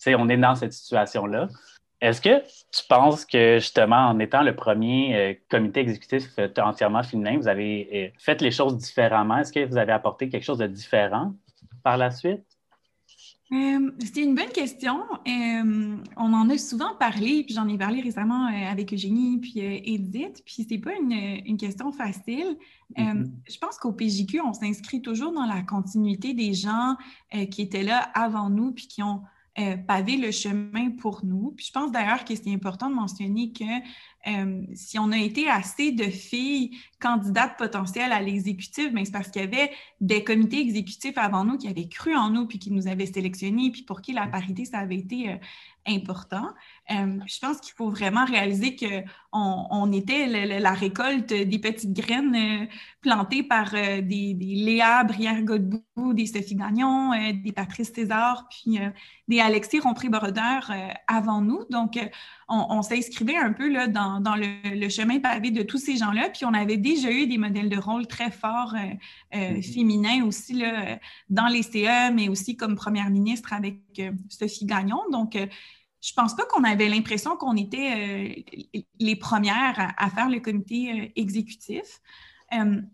on 0.07 0.29
est 0.29 0.37
dans 0.37 0.55
cette 0.55 0.73
situation-là. 0.73 1.47
Est-ce 2.01 2.19
que 2.19 2.39
tu 2.39 2.83
penses 2.89 3.25
que 3.25 3.59
justement, 3.59 4.07
en 4.09 4.19
étant 4.19 4.41
le 4.41 4.55
premier 4.55 5.15
euh, 5.15 5.33
comité 5.49 5.81
exécutif 5.81 6.23
entièrement 6.57 7.03
féminin, 7.03 7.37
vous 7.37 7.47
avez 7.47 8.13
fait 8.17 8.41
les 8.41 8.51
choses 8.51 8.77
différemment? 8.77 9.37
Est-ce 9.37 9.53
que 9.53 9.63
vous 9.65 9.77
avez 9.77 9.91
apporté 9.93 10.27
quelque 10.29 10.43
chose 10.43 10.57
de 10.57 10.67
différent 10.67 11.33
par 11.83 11.97
la 11.97 12.11
suite? 12.11 12.43
Euh, 13.53 13.91
c'est 13.99 14.21
une 14.21 14.33
bonne 14.33 14.49
question. 14.49 15.01
Euh, 15.27 15.97
on 16.15 16.33
en 16.33 16.49
a 16.49 16.57
souvent 16.57 16.95
parlé, 16.95 17.43
puis 17.43 17.53
j'en 17.53 17.67
ai 17.67 17.77
parlé 17.77 17.99
récemment 17.99 18.47
euh, 18.47 18.71
avec 18.71 18.93
Eugénie 18.93 19.39
puis 19.39 19.59
Edith, 19.59 20.41
puis 20.45 20.65
c'est 20.67 20.77
pas 20.77 20.93
une, 20.95 21.57
question 21.57 21.91
facile. 21.91 22.57
Mm-hmm. 22.95 23.29
Je 23.49 23.57
pense 23.57 23.77
qu'au 23.77 23.91
PJQ, 23.91 24.39
on 24.41 24.53
s'inscrit 24.53 25.01
toujours 25.01 25.33
dans 25.33 25.45
la 25.45 25.63
continuité 25.63 26.33
des 26.33 26.53
gens 26.53 26.95
qui 27.51 27.61
étaient 27.61 27.83
là 27.83 28.09
avant 28.13 28.49
nous, 28.49 28.71
puis 28.71 28.87
qui 28.87 29.03
ont 29.03 29.21
pavé 29.87 30.17
le 30.17 30.31
chemin 30.31 30.91
pour 30.91 31.25
nous. 31.25 31.53
Puis 31.55 31.67
je 31.67 31.71
pense 31.71 31.91
d'ailleurs 31.91 32.25
que 32.25 32.35
c'est 32.35 32.53
important 32.53 32.89
de 32.89 32.95
mentionner 32.95 33.51
que 33.51 33.65
euh, 34.27 34.61
si 34.73 34.99
on 34.99 35.11
a 35.11 35.17
été 35.17 35.49
assez 35.49 35.91
de 35.91 36.03
filles 36.03 36.77
candidates 36.99 37.57
potentielles 37.57 38.11
à 38.11 38.21
l'exécutif, 38.21 38.93
ben, 38.93 39.03
c'est 39.03 39.11
parce 39.11 39.29
qu'il 39.29 39.41
y 39.41 39.45
avait 39.45 39.71
des 39.99 40.23
comités 40.23 40.59
exécutifs 40.59 41.17
avant 41.17 41.43
nous 41.43 41.57
qui 41.57 41.67
avaient 41.67 41.87
cru 41.87 42.15
en 42.15 42.29
nous, 42.29 42.45
puis 42.45 42.59
qui 42.59 42.71
nous 42.71 42.87
avaient 42.87 43.07
sélectionnés, 43.07 43.71
puis 43.71 43.81
pour 43.81 44.01
qui 44.01 44.13
la 44.13 44.27
parité, 44.27 44.65
ça 44.65 44.77
avait 44.77 44.97
été 44.97 45.29
euh, 45.29 45.35
important. 45.87 46.49
Euh, 46.91 47.17
je 47.25 47.39
pense 47.39 47.59
qu'il 47.59 47.73
faut 47.73 47.89
vraiment 47.89 48.25
réaliser 48.25 48.75
qu'on 48.75 49.67
on 49.71 49.91
était 49.91 50.27
la, 50.59 50.73
récolte 50.73 51.29
des 51.33 51.59
petites 51.59 51.93
graines 51.93 52.67
plantées 53.01 53.41
par 53.41 53.71
des, 53.71 54.37
Léa 54.39 55.03
Brière-Godbout, 55.03 56.13
des 56.13 56.27
Sophie 56.27 56.55
Gagnon, 56.55 57.11
des 57.33 57.51
Patrice 57.51 57.91
César, 57.91 58.47
puis 58.49 58.77
des 59.27 59.39
Alexis 59.39 59.79
Rompré-Brodeur 59.79 60.71
avant 61.07 61.41
nous. 61.41 61.65
Donc, 61.71 61.97
on, 62.51 62.81
s'inscrivait 62.81 63.37
un 63.37 63.53
peu 63.53 63.69
là, 63.69 63.87
dans, 63.87 64.10
le, 64.19 64.89
chemin 64.89 65.19
pavé 65.19 65.51
de 65.51 65.63
tous 65.63 65.77
ces 65.77 65.97
gens-là. 65.97 66.29
Puis 66.29 66.45
on 66.45 66.53
avait 66.53 66.77
déjà 66.77 67.11
eu 67.11 67.27
des 67.27 67.37
modèles 67.37 67.69
de 67.69 67.77
rôle 67.77 68.07
très 68.07 68.31
forts 68.31 68.73
euh, 68.75 68.79
euh, 69.35 69.37
mm-hmm. 69.37 69.73
féminins 69.73 70.25
aussi 70.25 70.53
là, 70.53 70.99
dans 71.29 71.47
les 71.47 71.63
CE, 71.63 72.11
mais 72.13 72.29
aussi 72.29 72.57
comme 72.57 72.75
première 72.75 73.09
ministre 73.09 73.53
avec 73.53 73.79
euh, 73.99 74.11
Sophie 74.29 74.65
Gagnon. 74.65 75.01
Donc, 75.11 75.37
je 76.03 76.13
pense 76.13 76.35
pas 76.35 76.43
qu'on 76.45 76.63
avait 76.63 76.89
l'impression 76.89 77.37
qu'on 77.37 77.55
était 77.55 78.43
les 78.99 79.15
premières 79.15 79.93
à, 79.97 80.09
faire 80.09 80.29
le 80.29 80.39
comité 80.39 81.11
exécutif. 81.15 82.01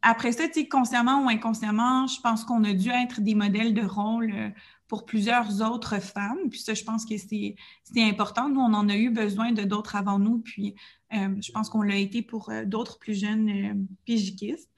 après 0.01 0.33
ça, 0.33 0.43
consciemment 0.69 1.23
ou 1.23 1.29
inconsciemment, 1.29 2.05
je 2.07 2.19
pense 2.19 2.43
qu'on 2.43 2.65
a 2.65 2.73
dû 2.73 2.89
être 2.89 3.21
des 3.21 3.33
modèles 3.33 3.73
de 3.73 3.85
rôle 3.85 4.51
pour 4.87 5.05
plusieurs 5.05 5.61
autres 5.61 6.01
femmes. 6.01 6.49
Puis 6.49 6.59
ça, 6.59 6.73
je 6.73 6.83
pense 6.83 7.05
que 7.05 7.15
c'est 7.17 7.55
important. 7.97 8.49
Nous, 8.49 8.61
on 8.61 8.73
en 8.73 8.89
a 8.89 8.95
eu 8.95 9.09
besoin 9.09 9.51
de 9.51 9.63
d'autres 9.63 9.95
avant 9.95 10.19
nous, 10.19 10.39
puis 10.39 10.69
euh, 10.69 10.71
je 11.11 11.51
pense 11.51 11.69
qu'on 11.69 11.81
l'a 11.81 11.95
été 11.95 12.21
pour 12.21 12.49
euh, 12.49 12.65
d'autres 12.65 12.99
plus 12.99 13.19
jeunes 13.19 13.49
euh, 13.49 13.73
pigiquistes. 14.05 14.69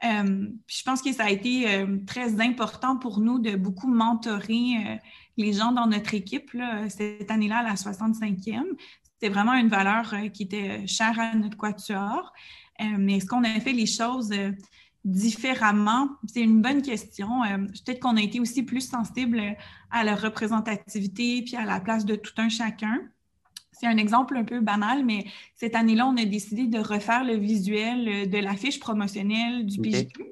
puis 0.00 0.76
je 0.76 0.82
pense 0.84 1.02
que 1.02 1.12
ça 1.12 1.24
a 1.24 1.30
été 1.30 1.86
très 2.06 2.40
important 2.40 2.96
pour 2.96 3.20
nous 3.20 3.38
de 3.38 3.54
beaucoup 3.54 3.86
mentorer 3.86 5.00
les 5.36 5.52
gens 5.52 5.70
dans 5.70 5.86
notre 5.86 6.12
équipe. 6.14 6.50
Cette 6.88 7.30
année-là, 7.30 7.62
la 7.62 7.74
65e, 7.74 8.64
c'était 9.04 9.32
vraiment 9.32 9.54
une 9.54 9.68
valeur 9.68 10.12
qui 10.34 10.42
était 10.42 10.84
chère 10.88 11.20
à 11.20 11.36
notre 11.36 11.56
quatuor. 11.56 12.32
mais 12.80 13.18
est-ce 13.18 13.26
qu'on 13.26 13.44
a 13.44 13.60
fait 13.60 13.72
les 13.72 13.86
choses 13.86 14.32
différemment? 15.04 16.08
C'est 16.26 16.40
une 16.40 16.62
bonne 16.62 16.82
question. 16.82 17.42
Euh, 17.44 17.58
peut-être 17.58 18.00
qu'on 18.00 18.16
a 18.16 18.22
été 18.22 18.40
aussi 18.40 18.62
plus 18.62 18.88
sensible 18.88 19.40
à 19.90 20.04
la 20.04 20.14
représentativité 20.14 21.42
puis 21.42 21.56
à 21.56 21.64
la 21.64 21.80
place 21.80 22.04
de 22.04 22.16
tout 22.16 22.34
un 22.36 22.48
chacun. 22.48 23.00
C'est 23.72 23.86
un 23.86 23.96
exemple 23.96 24.36
un 24.36 24.44
peu 24.44 24.60
banal, 24.60 25.04
mais 25.04 25.24
cette 25.56 25.74
année-là, 25.74 26.06
on 26.06 26.16
a 26.16 26.24
décidé 26.24 26.66
de 26.66 26.78
refaire 26.78 27.24
le 27.24 27.34
visuel 27.34 28.30
de 28.30 28.38
l'affiche 28.38 28.78
promotionnelle 28.78 29.66
du 29.66 29.80
PJQ. 29.80 30.22
Euh, 30.22 30.24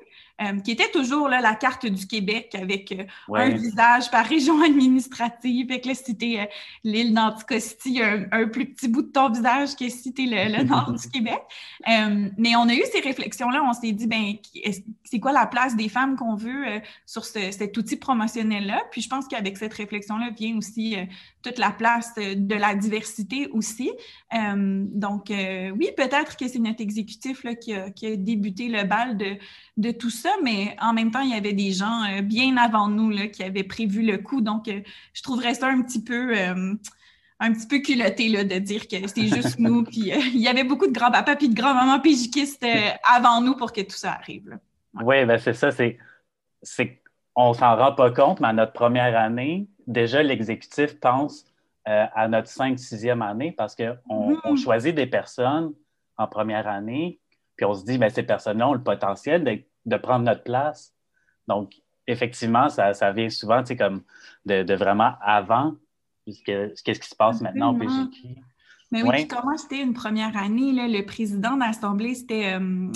qui 0.65 0.71
était 0.71 0.91
toujours 0.91 1.29
là, 1.29 1.41
la 1.41 1.55
carte 1.55 1.87
du 1.87 2.07
Québec 2.07 2.57
avec 2.59 2.93
euh, 2.93 3.05
un 3.35 3.51
visage 3.51 4.11
par 4.11 4.25
région 4.25 4.63
administrative. 4.65 5.71
Et 5.71 5.81
que 5.81 5.89
là, 5.89 5.95
si 5.95 6.39
euh, 6.39 6.45
l'île 6.83 7.13
d'Anticosti, 7.13 8.03
un, 8.03 8.27
un, 8.33 8.49
plus 8.49 8.67
petit 8.67 8.89
bout 8.89 9.03
de 9.03 9.13
ton 9.13 9.31
visage 9.31 9.77
que 9.77 9.89
si 9.89 10.15
tu 10.15 10.27
le, 10.27 10.63
nord 10.71 10.93
du 10.93 11.09
Québec. 11.09 11.41
mais 11.87 12.57
on 12.57 12.69
a 12.69 12.75
eu 12.75 12.83
ces 12.93 13.01
réflexions-là. 13.01 13.63
On 13.65 13.73
s'est 13.73 13.93
dit, 13.93 14.07
ben, 14.07 14.35
c'est 15.05 15.21
quoi 15.21 15.33
la 15.33 15.47
place 15.47 15.77
des 15.77 15.89
femmes 15.89 16.17
qu'on 16.17 16.35
veut 16.35 16.81
sur 17.07 17.25
cet 17.25 17.77
outil 17.77 17.97
promotionnel-là? 17.97 18.83
Puis 18.91 19.03
je 19.03 19.09
pense 19.09 19.27
qu'avec 19.29 19.59
cette 19.59 19.75
réflexion-là 19.75 20.31
vient 20.31 20.57
aussi 20.57 20.97
toute 21.43 21.59
la 21.59 21.71
place 21.71 22.15
de 22.17 22.55
la 22.55 22.75
diversité 22.75 23.49
aussi. 23.53 23.91
donc, 24.33 25.27
oui, 25.31 25.89
peut-être 25.97 26.37
que 26.37 26.49
c'est 26.49 26.59
notre 26.59 26.81
exécutif 26.81 27.45
là, 27.45 27.55
qui, 27.55 27.75
a, 27.75 27.91
qui, 27.91 28.07
a, 28.07 28.17
débuté 28.17 28.69
le 28.69 28.85
bal 28.85 29.17
de, 29.17 29.37
de 29.77 29.91
tout 29.91 30.11
ça 30.11 30.30
mais 30.43 30.77
en 30.81 30.93
même 30.93 31.11
temps, 31.11 31.21
il 31.21 31.31
y 31.31 31.35
avait 31.35 31.53
des 31.53 31.73
gens 31.73 32.05
euh, 32.05 32.23
bien 32.23 32.57
avant 32.57 32.89
nous 32.89 33.11
là, 33.11 33.29
qui 33.29 33.43
avaient 33.43 33.65
prévu 33.65 34.03
le 34.03 34.19
coup. 34.19 34.41
Donc, 34.41 34.69
euh, 34.69 34.81
je 35.13 35.23
trouverais 35.23 35.55
ça 35.55 35.69
un 35.69 35.83
petit 35.83 36.03
peu 36.03 36.37
euh, 36.37 36.75
un 37.39 37.53
petit 37.53 37.67
peu 37.67 37.79
culotté 37.79 38.29
là, 38.29 38.45
de 38.45 38.59
dire 38.59 38.87
que 38.87 39.07
c'était 39.07 39.27
juste 39.27 39.59
nous. 39.59 39.85
Puis 39.85 40.13
il 40.13 40.41
y 40.41 40.49
avait 40.49 40.65
beaucoup 40.65 40.87
de 40.87 40.93
grands-papas 40.93 41.37
et 41.41 41.49
de 41.49 41.55
grands-mamans 41.55 42.01
pégiquistes 42.01 42.67
avant 43.05 43.41
nous 43.41 43.55
pour 43.55 43.73
que 43.73 43.81
tout 43.81 43.97
ça 43.97 44.13
arrive. 44.13 44.59
Oui, 44.95 45.25
ben 45.25 45.39
c'est 45.39 45.55
ça. 45.55 45.71
C'est, 45.71 45.99
c'est, 46.63 47.01
on 47.35 47.55
s'en 47.55 47.77
rend 47.77 47.93
pas 47.93 48.11
compte, 48.11 48.41
mais 48.41 48.49
à 48.49 48.53
notre 48.53 48.73
première 48.73 49.19
année, 49.19 49.69
déjà, 49.87 50.23
l'exécutif 50.23 50.99
pense 51.01 51.45
à 51.87 52.29
notre 52.29 52.49
5-6e 52.49 53.23
année 53.23 53.53
parce 53.53 53.75
qu'on 53.75 53.97
on 54.09 54.35
mm-hmm. 54.35 54.63
choisit 54.63 54.95
des 54.95 55.07
personnes 55.07 55.73
en 56.19 56.27
première 56.27 56.69
année, 56.69 57.19
puis 57.57 57.65
on 57.65 57.75
se 57.75 57.85
dit, 57.85 57.97
ben, 57.97 58.11
ces 58.11 58.23
personnes-là 58.23 58.69
ont 58.69 58.75
le 58.75 58.83
potentiel 58.83 59.43
d'être 59.43 59.70
de 59.87 59.97
prendre 59.97 60.25
notre 60.25 60.43
place. 60.43 60.95
Donc, 61.49 61.75
effectivement, 62.07 62.69
ça, 62.69 62.95
ça 62.95 63.13
vient 63.13 63.31
souvent 63.31 63.63
comme 63.79 64.03
de, 64.47 64.63
de 64.63 64.75
vraiment 64.75 65.15
avant 65.21 65.77
qu'est-ce 66.27 66.83
qui 66.83 67.09
se 67.09 67.17
passe 67.17 67.41
maintenant 67.41 67.75
au 67.75 67.79
PGQ. 67.79 68.37
Mais 68.93 69.05
oui, 69.05 69.29
comment 69.29 69.57
c'était 69.57 69.81
une 69.81 69.95
première 69.95 70.37
année, 70.37 70.73
là, 70.73 70.89
le 70.89 71.07
président 71.07 71.55
de 71.55 71.61
l'Assemblée, 71.61 72.17
c'était, 72.17 72.55
euh, 72.59 72.91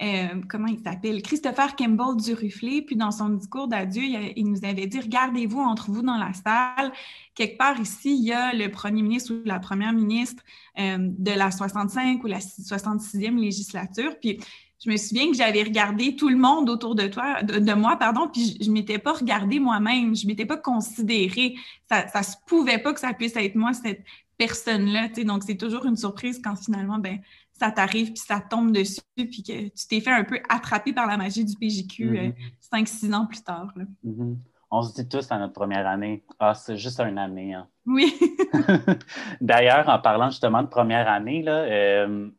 euh, 0.00 0.40
comment 0.48 0.68
il 0.68 0.78
s'appelle, 0.78 1.20
Christopher 1.20 1.74
Campbell 1.74 2.16
du 2.16 2.32
Rufflé. 2.32 2.82
Puis 2.82 2.94
dans 2.94 3.10
son 3.10 3.30
discours 3.30 3.66
d'adieu, 3.66 4.04
il, 4.36 4.48
nous 4.48 4.64
avait 4.64 4.86
dit, 4.86 5.00
regardez-vous 5.00 5.58
entre 5.58 5.90
vous 5.90 6.02
dans 6.02 6.16
la 6.16 6.32
salle. 6.32 6.92
Quelque 7.34 7.58
part 7.58 7.80
ici, 7.80 8.16
il 8.16 8.24
y 8.24 8.32
a 8.32 8.54
le 8.54 8.70
premier 8.70 9.02
ministre 9.02 9.34
ou 9.34 9.42
la 9.44 9.58
première 9.58 9.92
ministre 9.92 10.44
euh, 10.78 10.98
de 11.00 11.32
la 11.32 11.50
65 11.50 12.22
ou 12.22 12.28
la 12.28 12.38
66e 12.38 13.36
législature. 13.36 14.14
Puis 14.20 14.38
je 14.84 14.90
me 14.90 14.96
souviens 14.96 15.30
que 15.30 15.36
j'avais 15.36 15.62
regardé 15.62 16.16
tout 16.16 16.28
le 16.28 16.36
monde 16.36 16.68
autour 16.68 16.94
de 16.94 17.06
toi, 17.06 17.42
de, 17.42 17.72
moi, 17.74 17.96
pardon, 17.96 18.28
puis 18.28 18.56
je, 18.60 18.68
ne 18.68 18.74
m'étais 18.74 18.98
pas 18.98 19.12
regardée 19.12 19.60
moi-même, 19.60 20.16
je 20.16 20.26
m'étais 20.26 20.46
pas 20.46 20.56
considérée. 20.56 21.54
Ça, 21.88 22.08
ça 22.08 22.22
se 22.22 22.36
pouvait 22.46 22.78
pas 22.78 22.92
que 22.92 23.00
ça 23.00 23.12
puisse 23.12 23.36
être 23.36 23.54
moi 23.54 23.72
cette 23.74 24.02
personne-là. 24.38 25.08
Donc, 25.24 25.44
c'est 25.44 25.56
toujours 25.56 25.84
une 25.86 25.96
surprise 25.96 26.40
quand 26.42 26.56
finalement, 26.56 26.98
ben, 26.98 27.20
ça 27.52 27.70
t'arrive, 27.70 28.12
puis 28.12 28.22
ça 28.26 28.40
tombe 28.40 28.72
dessus, 28.72 29.00
puis 29.14 29.44
que 29.46 29.68
tu 29.68 29.86
t'es 29.88 30.00
fait 30.00 30.10
un 30.10 30.24
peu 30.24 30.40
attraper 30.48 30.92
par 30.92 31.06
la 31.06 31.16
magie 31.16 31.44
du 31.44 31.54
PJQ 31.54 32.34
5-6 32.72 32.72
mm-hmm. 32.72 33.14
ans 33.14 33.26
plus 33.26 33.42
tard. 33.42 33.72
Mm-hmm. 34.04 34.36
On 34.72 34.82
se 34.82 34.94
dit 34.94 35.08
tous 35.08 35.30
à 35.30 35.38
notre 35.38 35.52
première 35.52 35.86
année, 35.86 36.24
ah, 36.40 36.54
c'est 36.54 36.76
juste 36.76 36.98
une 36.98 37.18
année. 37.18 37.54
Hein. 37.54 37.68
Oui. 37.86 38.14
D'ailleurs, 39.40 39.88
en 39.88 39.98
parlant 39.98 40.30
justement 40.30 40.62
de 40.62 40.68
première 40.68 41.08
année, 41.08 41.42
là, 41.42 41.64
euh, 41.64 42.30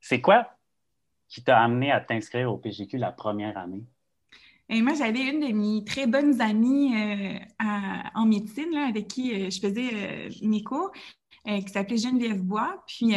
c'est 0.00 0.20
quoi 0.20 0.57
qui 1.28 1.42
t'a 1.42 1.60
amené 1.60 1.90
à 1.92 2.00
t'inscrire 2.00 2.52
au 2.52 2.56
PGQ 2.56 2.98
la 2.98 3.12
première 3.12 3.56
année? 3.56 3.84
Et 4.70 4.82
moi, 4.82 4.92
j'avais 4.94 5.30
une 5.30 5.40
de 5.40 5.52
mes 5.52 5.84
très 5.84 6.06
bonnes 6.06 6.40
amies 6.40 6.94
euh, 6.94 7.38
en 8.14 8.26
médecine 8.26 8.74
avec 8.76 9.08
qui 9.08 9.32
euh, 9.32 9.50
je 9.50 9.60
faisais 9.60 10.28
mes 10.42 10.62
cours, 10.62 10.92
qui 11.46 11.72
s'appelait 11.72 11.96
Geneviève 11.96 12.42
Bois. 12.42 12.84
Puis 12.86 13.14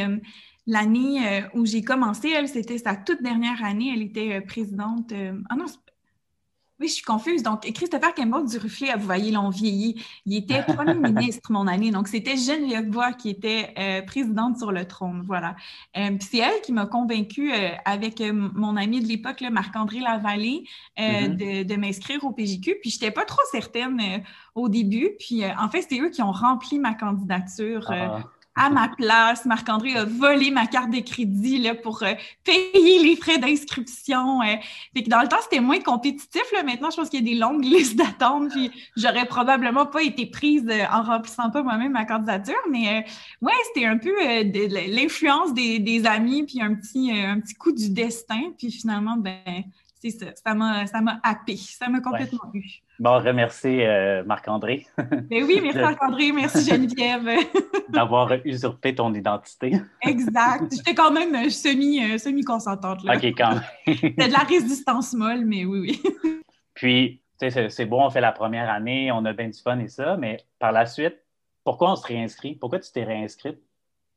l'année 0.65 1.43
où 1.53 1.65
j'ai 1.65 1.81
commencé, 1.81 2.29
elle, 2.29 2.47
c'était 2.47 2.77
sa 2.77 2.95
toute 2.95 3.21
dernière 3.21 3.61
année. 3.61 3.91
Elle 3.93 4.03
était 4.03 4.39
présidente. 4.39 5.11
ah 5.49 5.55
non, 5.57 5.65
oui, 6.81 6.87
je 6.87 6.95
suis 6.95 7.03
confuse. 7.03 7.43
Donc, 7.43 7.61
Christopher 7.73 8.15
Campbell 8.15 8.45
du 8.45 8.57
Rufflet, 8.57 8.95
vous 8.97 9.05
voyez, 9.05 9.31
l'ont 9.31 9.49
vieilli. 9.49 10.03
Il 10.25 10.35
était 10.35 10.63
premier 10.63 10.95
ministre 11.11 11.51
mon 11.51 11.67
année. 11.67 11.91
Donc, 11.91 12.07
c'était 12.07 12.35
Geneviève 12.35 12.89
Bois 12.89 13.13
qui 13.13 13.29
était 13.29 13.73
euh, 13.77 14.01
présidente 14.01 14.57
sur 14.57 14.71
le 14.71 14.85
trône. 14.85 15.23
Voilà. 15.27 15.55
Euh, 15.95 16.17
c'est 16.19 16.39
elle 16.39 16.59
qui 16.61 16.73
m'a 16.73 16.87
convaincue, 16.87 17.53
euh, 17.53 17.69
avec 17.85 18.19
mon 18.21 18.75
ami 18.77 18.99
de 18.99 19.07
l'époque, 19.07 19.41
Marc-André 19.41 19.99
Lavallée, 19.99 20.63
mm-hmm. 20.97 21.65
de, 21.65 21.75
m'inscrire 21.75 22.23
au 22.23 22.31
PJQ. 22.31 22.79
Puis, 22.81 22.89
je 22.89 22.95
n'étais 22.95 23.11
pas 23.11 23.25
trop 23.25 23.41
certaine 23.51 24.23
au 24.55 24.67
début. 24.67 25.11
Puis, 25.19 25.43
en 25.45 25.69
fait, 25.69 25.85
c'est 25.87 25.99
eux 25.99 26.09
qui 26.09 26.23
ont 26.23 26.31
rempli 26.31 26.79
ma 26.79 26.95
candidature. 26.95 27.85
Ah 27.89 28.23
à 28.55 28.69
ma 28.69 28.89
place. 28.89 29.45
Marc-André 29.45 29.95
a 29.95 30.05
volé 30.05 30.51
ma 30.51 30.67
carte 30.67 30.91
de 30.91 30.99
crédit 30.99 31.57
là, 31.59 31.75
pour 31.75 32.03
euh, 32.03 32.13
payer 32.43 32.99
les 32.99 33.15
frais 33.15 33.37
d'inscription. 33.37 34.41
Euh. 34.41 34.55
Dans 35.07 35.21
le 35.21 35.27
temps, 35.27 35.37
c'était 35.41 35.61
moins 35.61 35.79
compétitif. 35.79 36.43
Là. 36.53 36.63
Maintenant, 36.63 36.89
je 36.89 36.97
pense 36.97 37.09
qu'il 37.09 37.25
y 37.25 37.31
a 37.31 37.33
des 37.33 37.39
longues 37.39 37.63
listes 37.65 37.95
d'attente, 37.95 38.49
puis 38.49 38.71
j'aurais 38.97 39.25
probablement 39.25 39.85
pas 39.85 40.03
été 40.03 40.25
prise 40.25 40.65
euh, 40.69 40.83
en 40.91 41.03
remplissant 41.03 41.49
pas 41.49 41.63
moi-même 41.63 41.93
ma 41.93 42.05
candidature. 42.05 42.61
Mais 42.69 43.05
ouais, 43.41 43.53
c'était 43.67 43.85
un 43.85 43.97
peu 43.97 44.11
l'influence 44.87 45.53
des, 45.53 45.79
des, 45.79 46.05
amis, 46.05 46.43
puis 46.43 46.61
un 46.61 46.75
petit, 46.75 47.11
un 47.11 47.39
petit 47.39 47.55
coup 47.55 47.71
du 47.71 47.89
destin. 47.89 48.51
Puis 48.57 48.71
finalement, 48.71 49.17
ben 49.17 49.63
c'est 50.01 50.09
ça, 50.09 50.25
ça 50.33 50.55
m'a, 50.55 50.87
ça 50.87 50.99
m'a 50.99 51.19
happé, 51.21 51.55
ça 51.55 51.87
m'a 51.87 52.01
complètement 52.01 52.49
eu. 52.55 52.63
Bon, 52.99 53.19
remercie 53.19 53.81
euh, 53.81 54.23
Marc-André. 54.23 54.87
Ben 54.97 55.43
oui, 55.43 55.59
merci 55.61 55.79
Marc-André, 55.79 56.31
merci 56.31 56.67
Geneviève. 56.67 57.29
D'avoir 57.89 58.33
usurpé 58.43 58.95
ton 58.95 59.13
identité. 59.13 59.73
exact. 60.01 60.73
J'étais 60.75 60.95
quand 60.95 61.11
même 61.11 61.35
euh, 61.35 61.49
semi, 61.49 62.03
euh, 62.03 62.17
semi-consentante. 62.17 63.03
Là. 63.03 63.15
OK, 63.15 63.25
quand 63.37 63.51
même. 63.51 63.63
C'était 63.85 64.27
de 64.27 64.31
la 64.31 64.39
résistance 64.39 65.13
molle, 65.13 65.45
mais 65.45 65.65
oui, 65.65 66.01
oui. 66.03 66.41
Puis, 66.73 67.21
tu 67.39 67.51
sais, 67.51 67.69
c'est 67.69 67.85
bon, 67.85 68.03
on 68.03 68.09
fait 68.09 68.21
la 68.21 68.31
première 68.31 68.69
année, 68.71 69.11
on 69.11 69.23
a 69.25 69.33
bien 69.33 69.49
du 69.49 69.59
fun 69.59 69.77
et 69.77 69.87
ça, 69.87 70.17
mais 70.17 70.37
par 70.57 70.71
la 70.71 70.87
suite, 70.87 71.17
pourquoi 71.63 71.91
on 71.91 71.95
se 71.95 72.07
réinscrit? 72.07 72.55
Pourquoi 72.55 72.79
tu 72.79 72.91
t'es 72.91 73.03
réinscrite? 73.03 73.59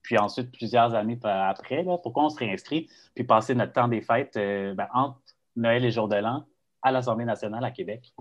Puis 0.03 0.17
ensuite, 0.19 0.51
plusieurs 0.51 0.95
années 0.95 1.19
après, 1.25 1.83
là, 1.83 1.99
pourquoi 1.99 2.25
on 2.25 2.29
se 2.31 2.39
réinscrit? 2.39 2.89
Puis 3.15 3.25
passer 3.25 3.55
notre 3.55 3.73
temps 3.73 3.89
des 3.89 4.03
fêtes 4.03 4.35
ben, 4.35 4.87
entre 4.93 5.19
Noël 5.57 5.85
et 5.85 5.91
Jour 5.91 6.09
de 6.09 6.17
l'An 6.17 6.45
à 6.83 6.93
l'Assemblée 6.93 7.25
nationale 7.25 7.65
à 7.65 7.71
Québec? 7.71 8.13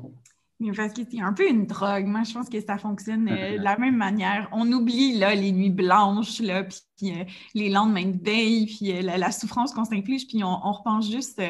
Parce 0.76 0.94
que 0.94 1.02
c'est 1.10 1.20
un 1.20 1.34
peu 1.34 1.50
une 1.50 1.66
drogue. 1.66 2.06
Moi, 2.06 2.24
je 2.24 2.34
pense 2.34 2.48
que 2.48 2.62
ça 2.62 2.78
fonctionne 2.78 3.28
euh, 3.28 3.58
de 3.58 3.64
la 3.64 3.78
même 3.78 3.98
manière. 3.98 4.48
On 4.52 4.72
oublie 4.72 5.18
là, 5.18 5.36
les 5.36 5.52
nuits 5.52 5.70
blanches, 5.70 6.40
là, 6.40 6.64
puis 6.64 7.12
euh, 7.12 7.24
les 7.54 7.70
lendemains 7.70 8.06
de 8.06 8.24
veille, 8.24 8.68
puis 8.68 8.92
euh, 8.92 9.02
la, 9.02 9.32
souffrance 9.32 9.74
qu'on 9.74 9.86
s'inflige, 9.86 10.28
puis 10.28 10.44
on, 10.44 10.72
repense 10.72 11.12
juste 11.12 11.42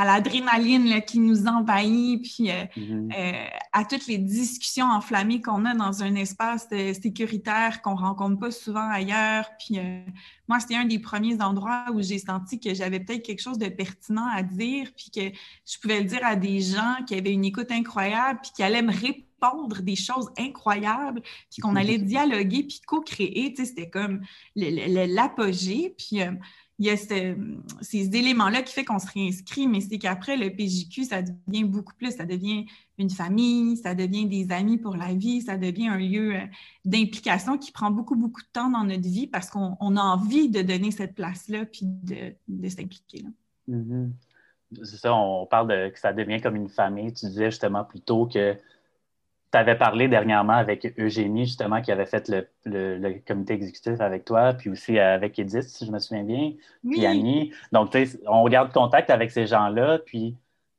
à 0.00 0.06
l'adrénaline 0.06 1.02
qui 1.02 1.18
nous 1.18 1.46
envahit, 1.46 2.22
puis 2.22 2.50
euh, 2.50 2.64
mm-hmm. 2.74 3.12
euh, 3.18 3.44
à 3.70 3.84
toutes 3.84 4.06
les 4.06 4.16
discussions 4.16 4.86
enflammées 4.86 5.42
qu'on 5.42 5.66
a 5.66 5.74
dans 5.74 6.02
un 6.02 6.14
espace 6.14 6.66
euh, 6.72 6.94
sécuritaire 6.94 7.82
qu'on 7.82 7.96
rencontre 7.96 8.38
pas 8.38 8.50
souvent 8.50 8.88
ailleurs. 8.88 9.50
Puis 9.58 9.78
moi, 10.48 10.58
c'était 10.58 10.76
un 10.76 10.86
des 10.86 11.00
premiers 11.00 11.42
endroits 11.42 11.84
où 11.92 12.00
j'ai 12.00 12.18
senti 12.18 12.58
que 12.58 12.72
j'avais 12.72 13.00
peut-être 13.00 13.22
quelque 13.22 13.42
chose 13.42 13.58
de 13.58 13.68
pertinent 13.68 14.26
à 14.34 14.42
dire, 14.42 14.88
puis 14.96 15.10
que 15.14 15.36
je 15.70 15.78
pouvais 15.78 16.00
le 16.00 16.06
dire 16.06 16.24
à 16.24 16.34
des 16.34 16.60
gens 16.60 16.96
qui 17.06 17.14
avaient 17.14 17.32
une 17.32 17.44
écoute 17.44 17.70
incroyable, 17.70 18.38
puis 18.42 18.52
qui 18.56 18.62
allaient 18.62 18.80
me 18.80 18.98
répondre 18.98 19.82
des 19.82 19.96
choses 19.96 20.30
incroyables, 20.38 21.20
puis 21.50 21.60
qu'on 21.60 21.76
allait 21.76 21.98
dialoguer, 21.98 22.62
puis 22.62 22.80
co-créer. 22.86 23.52
Tu 23.52 23.56
sais, 23.56 23.64
c'était 23.66 23.90
comme 23.90 24.22
l'apogée. 24.56 25.94
Puis 25.98 26.22
il 26.80 26.86
y 26.86 26.90
a 26.90 26.96
ces 26.96 28.16
éléments-là 28.16 28.62
qui 28.62 28.72
fait 28.72 28.86
qu'on 28.86 28.98
se 28.98 29.06
réinscrit, 29.12 29.68
mais 29.68 29.82
c'est 29.82 29.98
qu'après, 29.98 30.38
le 30.38 30.48
PJQ, 30.48 31.04
ça 31.04 31.20
devient 31.20 31.64
beaucoup 31.64 31.92
plus, 31.94 32.10
ça 32.10 32.24
devient 32.24 32.64
une 32.96 33.10
famille, 33.10 33.76
ça 33.76 33.94
devient 33.94 34.24
des 34.24 34.50
amis 34.50 34.78
pour 34.78 34.96
la 34.96 35.12
vie, 35.12 35.42
ça 35.42 35.58
devient 35.58 35.88
un 35.88 35.98
lieu 35.98 36.36
euh, 36.36 36.46
d'implication 36.86 37.58
qui 37.58 37.70
prend 37.70 37.90
beaucoup, 37.90 38.16
beaucoup 38.16 38.40
de 38.40 38.48
temps 38.50 38.70
dans 38.70 38.84
notre 38.84 39.06
vie 39.06 39.26
parce 39.26 39.50
qu'on 39.50 39.96
a 39.96 40.00
envie 40.00 40.48
de 40.48 40.62
donner 40.62 40.90
cette 40.90 41.14
place-là 41.14 41.66
puis 41.66 41.82
de, 41.84 42.34
de 42.48 42.68
s'impliquer. 42.70 43.26
Mm-hmm. 43.68 44.08
C'est 44.82 44.96
ça, 44.96 45.14
on 45.14 45.44
parle 45.44 45.68
de 45.68 45.88
que 45.90 45.98
ça 45.98 46.14
devient 46.14 46.40
comme 46.40 46.56
une 46.56 46.70
famille. 46.70 47.12
Tu 47.12 47.26
disais 47.26 47.50
justement 47.50 47.84
plus 47.84 48.00
tôt 48.00 48.24
que 48.24 48.56
tu 49.52 49.58
avais 49.58 49.76
parlé 49.76 50.08
dernièrement 50.08 50.54
avec 50.54 50.94
Eugénie, 50.98 51.46
justement, 51.46 51.82
qui 51.82 51.90
avait 51.90 52.06
fait 52.06 52.30
le, 52.64 53.18
comité 53.26 53.54
exécutif 53.54 54.00
avec 54.00 54.24
toi, 54.24 54.54
puis 54.54 54.70
aussi 54.70 54.98
avec 54.98 55.38
Edith, 55.38 55.64
si 55.64 55.86
je 55.86 55.90
me 55.90 55.98
souviens 55.98 56.24
bien, 56.24 56.52
puis 56.88 57.04
Annie. 57.04 57.52
Donc, 57.72 57.96
on 58.26 58.48
garde 58.48 58.72
contact 58.72 59.10
avec 59.10 59.30
ces 59.30 59.46
gens-là, 59.46 59.98
puis 59.98 60.36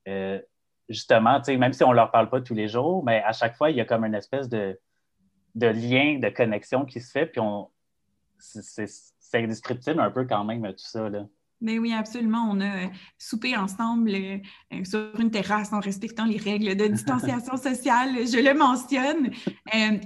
euh, 0.07 0.39
justement, 0.87 1.41
même 1.47 1.73
si 1.73 1.83
on 1.83 1.89
ne 1.89 1.95
leur 1.95 2.11
parle 2.11 2.29
pas 2.29 2.41
tous 2.41 2.53
les 2.53 2.67
jours, 2.67 3.03
mais 3.03 3.21
à 3.23 3.33
chaque 3.33 3.55
fois, 3.55 3.71
il 3.71 3.75
y 3.75 3.81
a 3.81 3.85
comme 3.85 4.05
une 4.05 4.15
espèce 4.15 4.47
de, 4.47 4.79
de 5.55 5.67
lien, 5.67 6.19
de 6.19 6.29
connexion 6.29 6.85
qui 6.85 7.01
se 7.01 7.11
fait, 7.11 7.25
puis 7.25 7.41
on, 7.41 7.69
c'est 8.37 8.87
indescriptible 9.33 9.99
un 9.99 10.11
peu 10.11 10.25
quand 10.25 10.43
même, 10.43 10.65
tout 10.67 10.77
ça. 10.77 11.09
Là. 11.09 11.25
Ben 11.61 11.77
oui, 11.77 11.93
absolument. 11.93 12.47
On 12.49 12.59
a 12.59 12.85
euh, 12.85 12.87
soupé 13.19 13.55
ensemble 13.55 14.09
euh, 14.15 14.37
euh, 14.73 14.83
sur 14.83 15.19
une 15.19 15.29
terrasse 15.29 15.71
en 15.71 15.79
respectant 15.79 16.25
les 16.25 16.37
règles 16.37 16.75
de 16.75 16.87
distanciation 16.87 17.55
sociale, 17.61 18.27
je 18.27 18.39
le 18.39 18.57
mentionne. 18.57 19.29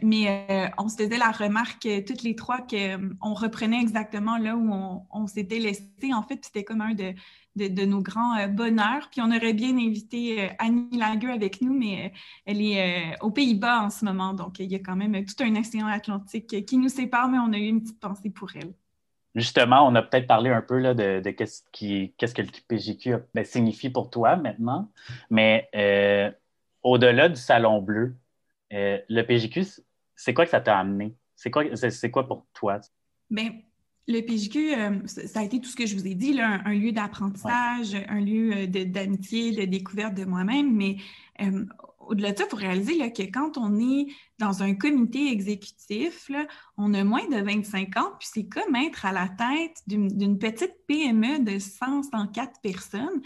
mais 0.04 0.74
on 0.78 0.90
se 0.90 0.98
faisait 0.98 1.18
la 1.18 1.32
remarque 1.32 1.88
toutes 2.06 2.24
les 2.24 2.36
trois 2.36 2.60
qu'on 2.60 3.34
reprenait 3.34 3.80
exactement 3.80 4.38
là 4.38 4.58
où 4.58 4.70
on, 5.12 5.28
s'était 5.28 5.60
laissé. 5.60 5.90
En 6.14 6.24
fait, 6.24 6.44
c'était 6.44 6.64
comme 6.64 6.82
un 6.82 6.94
de, 6.94 7.14
de, 7.56 7.86
nos 7.86 8.02
grands 8.02 8.48
bonheurs. 8.50 9.10
Puis 9.10 9.22
on 9.22 9.32
aurait 9.32 9.54
bien 9.54 9.78
invité 9.78 10.50
Annie 10.60 10.98
Lagueux 10.98 11.32
avec 11.32 11.62
nous, 11.62 11.74
mais 11.74 12.12
elle 12.46 12.62
est 12.62 13.16
aux 13.22 13.32
Pays-Bas 13.32 13.84
en 13.84 13.90
ce 13.90 14.04
moment. 14.04 14.34
Donc, 14.34 14.60
il 14.60 14.72
y 14.72 14.76
a 14.76 14.80
quand 14.80 14.96
même 14.96 15.26
tout 15.26 15.42
un 15.44 15.56
océan 15.56 15.88
Atlantique 15.88 16.66
qui 16.66 16.78
nous 16.78 16.90
sépare, 16.90 17.30
mais 17.30 17.40
on 17.40 17.54
a 17.54 17.58
eu 17.58 17.68
une 17.68 17.82
petite 17.82 18.00
pensée 18.00 18.30
pour 18.30 18.50
elle. 18.56 18.74
Justement, 19.36 19.86
on 19.86 19.94
a 19.96 20.02
peut-être 20.02 20.28
parlé 20.28 20.50
un 20.50 20.62
peu 20.62 20.80
là, 20.80 20.94
de, 20.94 21.20
qu'est-ce, 21.30 21.62
que 21.72 22.42
le 22.42 22.48
PGQ 22.68 23.18
ben, 23.34 23.44
signifie 23.44 23.90
pour 23.90 24.10
toi 24.10 24.38
maintenant, 24.38 24.90
mais 25.30 25.70
euh, 25.76 26.32
au-delà 26.84 27.28
du 27.28 27.36
Salon 27.36 27.82
Bleu, 27.82 28.16
euh, 28.72 28.98
le 29.10 29.22
PGQ, 29.24 29.66
c'est 30.16 30.34
quoi 30.34 30.46
que 30.46 30.52
ça 30.52 30.62
t'a 30.62 30.80
amené? 30.80 31.16
C'est 31.36 31.52
quoi, 31.52 31.64
c'est, 31.76 32.12
quoi 32.12 32.26
pour 32.26 32.46
toi? 32.54 32.80
Bien, 33.30 33.52
le 34.08 34.22
PGQ, 34.22 34.74
euh, 34.74 35.00
ça 35.06 35.42
a 35.42 35.44
été 35.44 35.60
tout 35.60 35.68
ce 35.68 35.76
que 35.76 35.86
je 35.86 35.96
vous 35.96 36.08
ai 36.08 36.16
dit, 36.16 36.32
là, 36.32 36.62
un, 36.64 36.74
lieu 36.74 36.94
d'apprentissage, 36.94 37.94
un 38.08 38.22
lieu 38.22 38.68
d'amitié, 38.68 39.52
de 39.52 39.66
découverte 39.66 40.14
de 40.14 40.24
moi-même, 40.24 40.74
mais 40.74 40.96
au-delà 42.08 42.32
de 42.32 42.38
ça, 42.38 42.46
il 42.46 42.50
faut 42.50 42.58
réaliser 42.58 42.98
là, 42.98 43.10
que 43.10 43.24
quand 43.24 43.58
on 43.58 43.80
est 43.80 44.08
dans 44.40 44.64
un 44.64 44.74
comité 44.76 45.32
exécutif, 45.32 46.30
on 46.78 46.94
a 46.94 47.04
moins 47.04 47.28
de 47.28 47.42
25 47.42 47.98
ans, 47.98 48.12
puis 48.20 48.28
c'est 48.32 48.48
comme 48.48 48.76
être 48.76 49.06
à 49.06 49.12
la 49.12 49.30
tête 49.30 49.82
d'une 49.88 50.38
petite 50.38 50.74
PME 50.88 51.40
de 51.40 51.60
100, 51.60 52.04
104 52.12 52.62
personnes. 52.62 53.22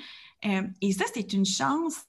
Euh, 0.45 0.63
et 0.81 0.91
ça, 0.91 1.05
c'est 1.13 1.33
une 1.33 1.45
chance 1.45 2.05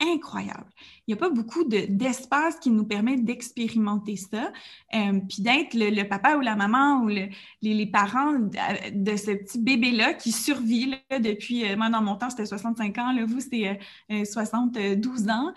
incroyable. 0.00 0.70
Il 1.08 1.14
n'y 1.14 1.14
a 1.14 1.16
pas 1.16 1.30
beaucoup 1.30 1.64
d'espace 1.64 2.58
qui 2.60 2.70
nous 2.70 2.84
permet 2.84 3.16
d'expérimenter 3.16 4.16
ça, 4.16 4.52
euh, 4.94 5.20
puis 5.28 5.42
d'être 5.42 5.72
le, 5.74 6.02
papa 6.04 6.36
ou 6.36 6.40
la 6.40 6.54
maman 6.54 7.02
ou 7.02 7.08
les, 7.08 7.86
parents 7.86 8.34
de, 8.34 9.16
ce 9.16 9.30
petit 9.32 9.58
bébé-là 9.58 10.12
qui 10.12 10.32
survit 10.32 10.94
depuis, 11.10 11.64
euh, 11.64 11.76
moi 11.76 11.88
dans 11.88 12.02
mon 12.02 12.16
temps 12.16 12.28
c'était 12.28 12.44
65 12.44 12.98
ans, 12.98 13.12
là, 13.12 13.24
vous 13.24 13.40
c'est 13.40 13.78
72 14.24 15.26
euh, 15.26 15.30
ans. 15.30 15.54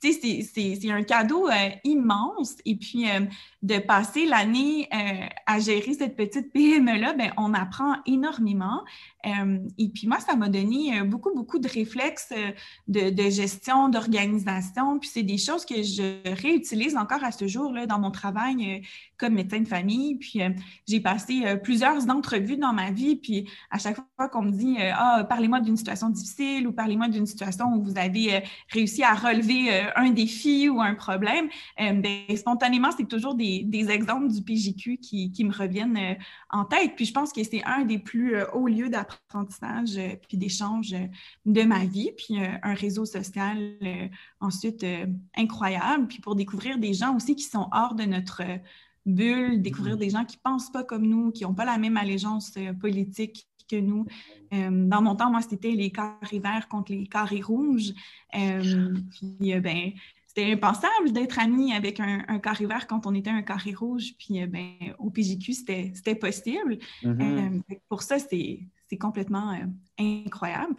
C'est 0.00 0.90
un 0.90 1.02
cadeau 1.02 1.48
immense 1.84 2.56
et 2.64 2.74
puis 2.74 3.04
de 3.62 3.78
passer 3.78 4.26
l'année 4.26 4.88
à 5.46 5.60
gérer 5.60 5.94
cette 5.94 6.16
petite 6.16 6.52
PME-là, 6.52 7.12
ben, 7.12 7.32
on 7.36 7.54
apprend 7.54 7.96
énormément. 8.06 8.82
et 9.24 9.88
puis 9.88 10.08
moi, 10.08 10.18
ça 10.18 10.34
m'a 10.34 10.48
donné 10.48 11.02
beaucoup, 11.04 11.32
beaucoup 11.34 11.58
de 11.58 11.68
réflexes 11.68 12.32
de, 12.90 13.30
gestion, 13.30 13.88
d'organisation, 13.88 14.98
puis 14.98 15.08
c'est 15.08 15.22
des 15.22 15.38
choses 15.38 15.64
que 15.64 15.76
je 15.82 16.34
réutilise 16.42 16.96
encore 16.96 17.22
à 17.22 17.30
ce 17.30 17.46
jour 17.46 17.72
là, 17.72 17.86
dans 17.86 18.00
mon 18.00 18.10
travail 18.10 18.56
euh, 18.68 18.86
comme 19.16 19.34
médecin 19.34 19.60
de 19.60 19.68
famille. 19.68 20.16
Puis 20.16 20.42
euh, 20.42 20.50
j'ai 20.88 20.98
passé 20.98 21.42
euh, 21.44 21.56
plusieurs 21.56 22.10
entrevues 22.10 22.56
dans 22.56 22.72
ma 22.72 22.90
vie, 22.90 23.16
puis 23.16 23.48
à 23.70 23.78
chaque 23.78 23.96
fois 24.16 24.28
qu'on 24.28 24.42
me 24.42 24.50
dit 24.50 24.76
Ah, 24.80 25.24
parlez-moi 25.28 25.60
d'une 25.60 25.76
situation 25.76 26.08
difficile 26.10 26.66
ou 26.66 26.72
parlez-moi 26.72 27.08
d'une 27.08 27.26
situation 27.26 27.66
où 27.74 27.82
vous 27.82 27.96
avez 27.96 28.42
réussi 28.70 29.04
à 29.04 29.14
relever 29.14 29.70
un 29.94 30.10
défi 30.10 30.68
ou 30.68 30.80
un 30.80 30.94
problème, 30.94 31.48
bien, 31.78 32.24
spontanément, 32.36 32.90
c'est 32.96 33.08
toujours 33.08 33.34
des, 33.34 33.62
des, 33.64 33.90
exemples 33.90 34.28
du 34.28 34.42
PJQ 34.42 34.98
qui, 34.98 35.30
qui 35.30 35.44
me 35.44 35.52
reviennent 35.52 36.16
en 36.50 36.64
tête. 36.64 36.96
Puis 36.96 37.04
je 37.04 37.12
pense 37.12 37.32
que 37.32 37.42
c'est 37.44 37.62
un 37.64 37.84
des 37.84 37.98
plus 37.98 38.36
hauts 38.52 38.68
lieux 38.68 38.88
d'apprentissage 38.88 39.98
puis 40.28 40.36
d'échange 40.36 40.94
de 41.46 41.62
ma 41.62 41.84
vie, 41.84 42.10
puis 42.16 42.38
un 42.62 42.74
réseau 42.80 43.04
social 43.04 43.58
euh, 43.82 44.08
ensuite 44.40 44.82
euh, 44.84 45.06
incroyable. 45.36 46.08
Puis 46.08 46.20
pour 46.20 46.34
découvrir 46.34 46.78
des 46.78 46.94
gens 46.94 47.14
aussi 47.14 47.36
qui 47.36 47.44
sont 47.44 47.68
hors 47.72 47.94
de 47.94 48.04
notre 48.04 48.42
euh, 48.42 48.58
bulle, 49.06 49.62
découvrir 49.62 49.96
mm-hmm. 49.96 49.98
des 49.98 50.10
gens 50.10 50.24
qui 50.24 50.36
ne 50.36 50.42
pensent 50.42 50.70
pas 50.70 50.84
comme 50.84 51.06
nous, 51.06 51.30
qui 51.30 51.44
n'ont 51.44 51.54
pas 51.54 51.64
la 51.64 51.78
même 51.78 51.96
allégeance 51.96 52.54
politique 52.80 53.46
que 53.68 53.76
nous. 53.76 54.04
dans 54.50 55.00
mon 55.00 55.14
temps, 55.14 55.30
moi, 55.30 55.42
c'était 55.42 55.70
les 55.70 55.92
carrés 55.92 56.40
verts 56.40 56.66
contre 56.68 56.90
les 56.90 57.06
carrés 57.06 57.40
rouges. 57.40 57.92
puis, 58.32 59.60
ben, 59.60 59.92
c'était 60.26 60.52
impensable 60.52 61.12
d'être 61.12 61.38
ami 61.38 61.72
avec 61.72 62.00
un, 62.00 62.40
carré 62.40 62.66
vert 62.66 62.88
quand 62.88 63.06
on 63.06 63.14
était 63.14 63.30
un 63.30 63.42
carré 63.42 63.72
rouge. 63.72 64.14
Puis, 64.18 64.44
ben, 64.46 64.72
au 64.98 65.08
PJQ, 65.08 65.52
c'était 65.52 66.16
possible. 66.16 66.78
Mm-hmm. 67.04 67.62
pour 67.88 68.02
ça, 68.02 68.18
c'est 68.18 68.66
complètement 68.98 69.56
incroyable. 69.98 70.74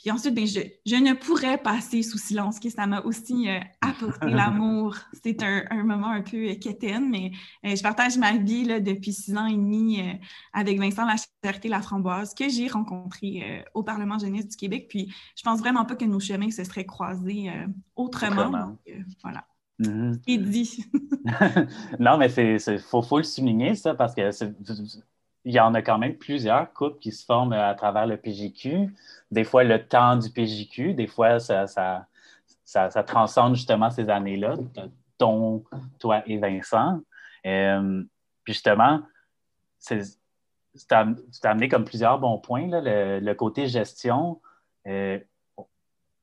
Puis 0.00 0.10
ensuite, 0.10 0.34
ben, 0.34 0.46
je, 0.46 0.60
je, 0.86 0.96
ne 0.96 1.12
pourrais 1.12 1.58
passer 1.58 2.02
sous 2.02 2.16
silence 2.16 2.58
que 2.58 2.70
ça 2.70 2.86
m'a 2.86 3.02
aussi 3.02 3.50
euh, 3.50 3.60
apporté 3.82 4.26
l'amour. 4.30 4.96
C'est 5.22 5.42
un, 5.42 5.64
un, 5.70 5.84
moment 5.84 6.08
un 6.08 6.22
peu 6.22 6.50
euh, 6.50 6.54
quétaine, 6.54 7.10
mais 7.10 7.32
euh, 7.66 7.76
je 7.76 7.82
partage 7.82 8.16
ma 8.16 8.38
vie 8.38 8.64
là, 8.64 8.80
depuis 8.80 9.12
six 9.12 9.36
ans 9.36 9.46
et 9.46 9.56
demi 9.56 10.00
avec 10.54 10.78
Vincent 10.78 11.06
La 11.64 11.82
Framboise, 11.82 12.32
que 12.32 12.48
j'ai 12.48 12.68
rencontré 12.68 13.64
au 13.74 13.82
Parlement 13.82 14.18
jeunesse 14.18 14.48
du 14.48 14.56
Québec. 14.56 14.86
Puis 14.88 15.12
je 15.36 15.42
pense 15.42 15.58
vraiment 15.58 15.84
pas 15.84 15.96
que 15.96 16.04
nos 16.06 16.20
chemins 16.20 16.50
se 16.50 16.64
seraient 16.64 16.86
croisés 16.86 17.50
autrement. 17.94 18.50
Donc, 18.50 18.78
voilà. 19.22 19.44
Mm-hmm. 19.80 20.18
Et 20.26 20.38
dit. 20.38 20.84
non, 21.98 22.16
mais 22.16 22.32
il 22.32 22.78
faut, 22.78 23.02
faut, 23.02 23.18
le 23.18 23.24
souligner, 23.24 23.74
ça, 23.74 23.94
parce 23.94 24.14
que 24.14 24.30
il 25.44 25.54
y 25.54 25.60
en 25.60 25.74
a 25.74 25.82
quand 25.82 25.98
même 25.98 26.16
plusieurs 26.16 26.72
couples 26.72 26.98
qui 26.98 27.12
se 27.12 27.24
forment 27.24 27.54
à 27.54 27.74
travers 27.74 28.06
le 28.06 28.16
PJQ. 28.16 28.94
Des 29.30 29.44
fois, 29.44 29.64
le 29.64 29.86
temps 29.86 30.16
du 30.16 30.30
PJQ, 30.30 30.94
des 30.94 31.06
fois, 31.06 31.40
ça, 31.40 31.66
ça, 31.66 32.06
ça, 32.64 33.02
transcende 33.02 33.54
justement 33.56 33.90
ces 33.90 34.08
années-là, 34.10 34.56
ton, 35.18 35.64
toi 35.98 36.22
et 36.26 36.36
Vincent. 36.36 37.00
Euh, 37.46 38.02
puis 38.44 38.52
justement, 38.52 39.02
c'est 39.78 40.02
amené 41.42 41.68
comme 41.68 41.84
plusieurs 41.84 42.18
bons 42.18 42.38
points, 42.38 42.68
le, 42.70 43.32
côté 43.34 43.66
gestion. 43.66 44.40
Euh, 44.86 45.18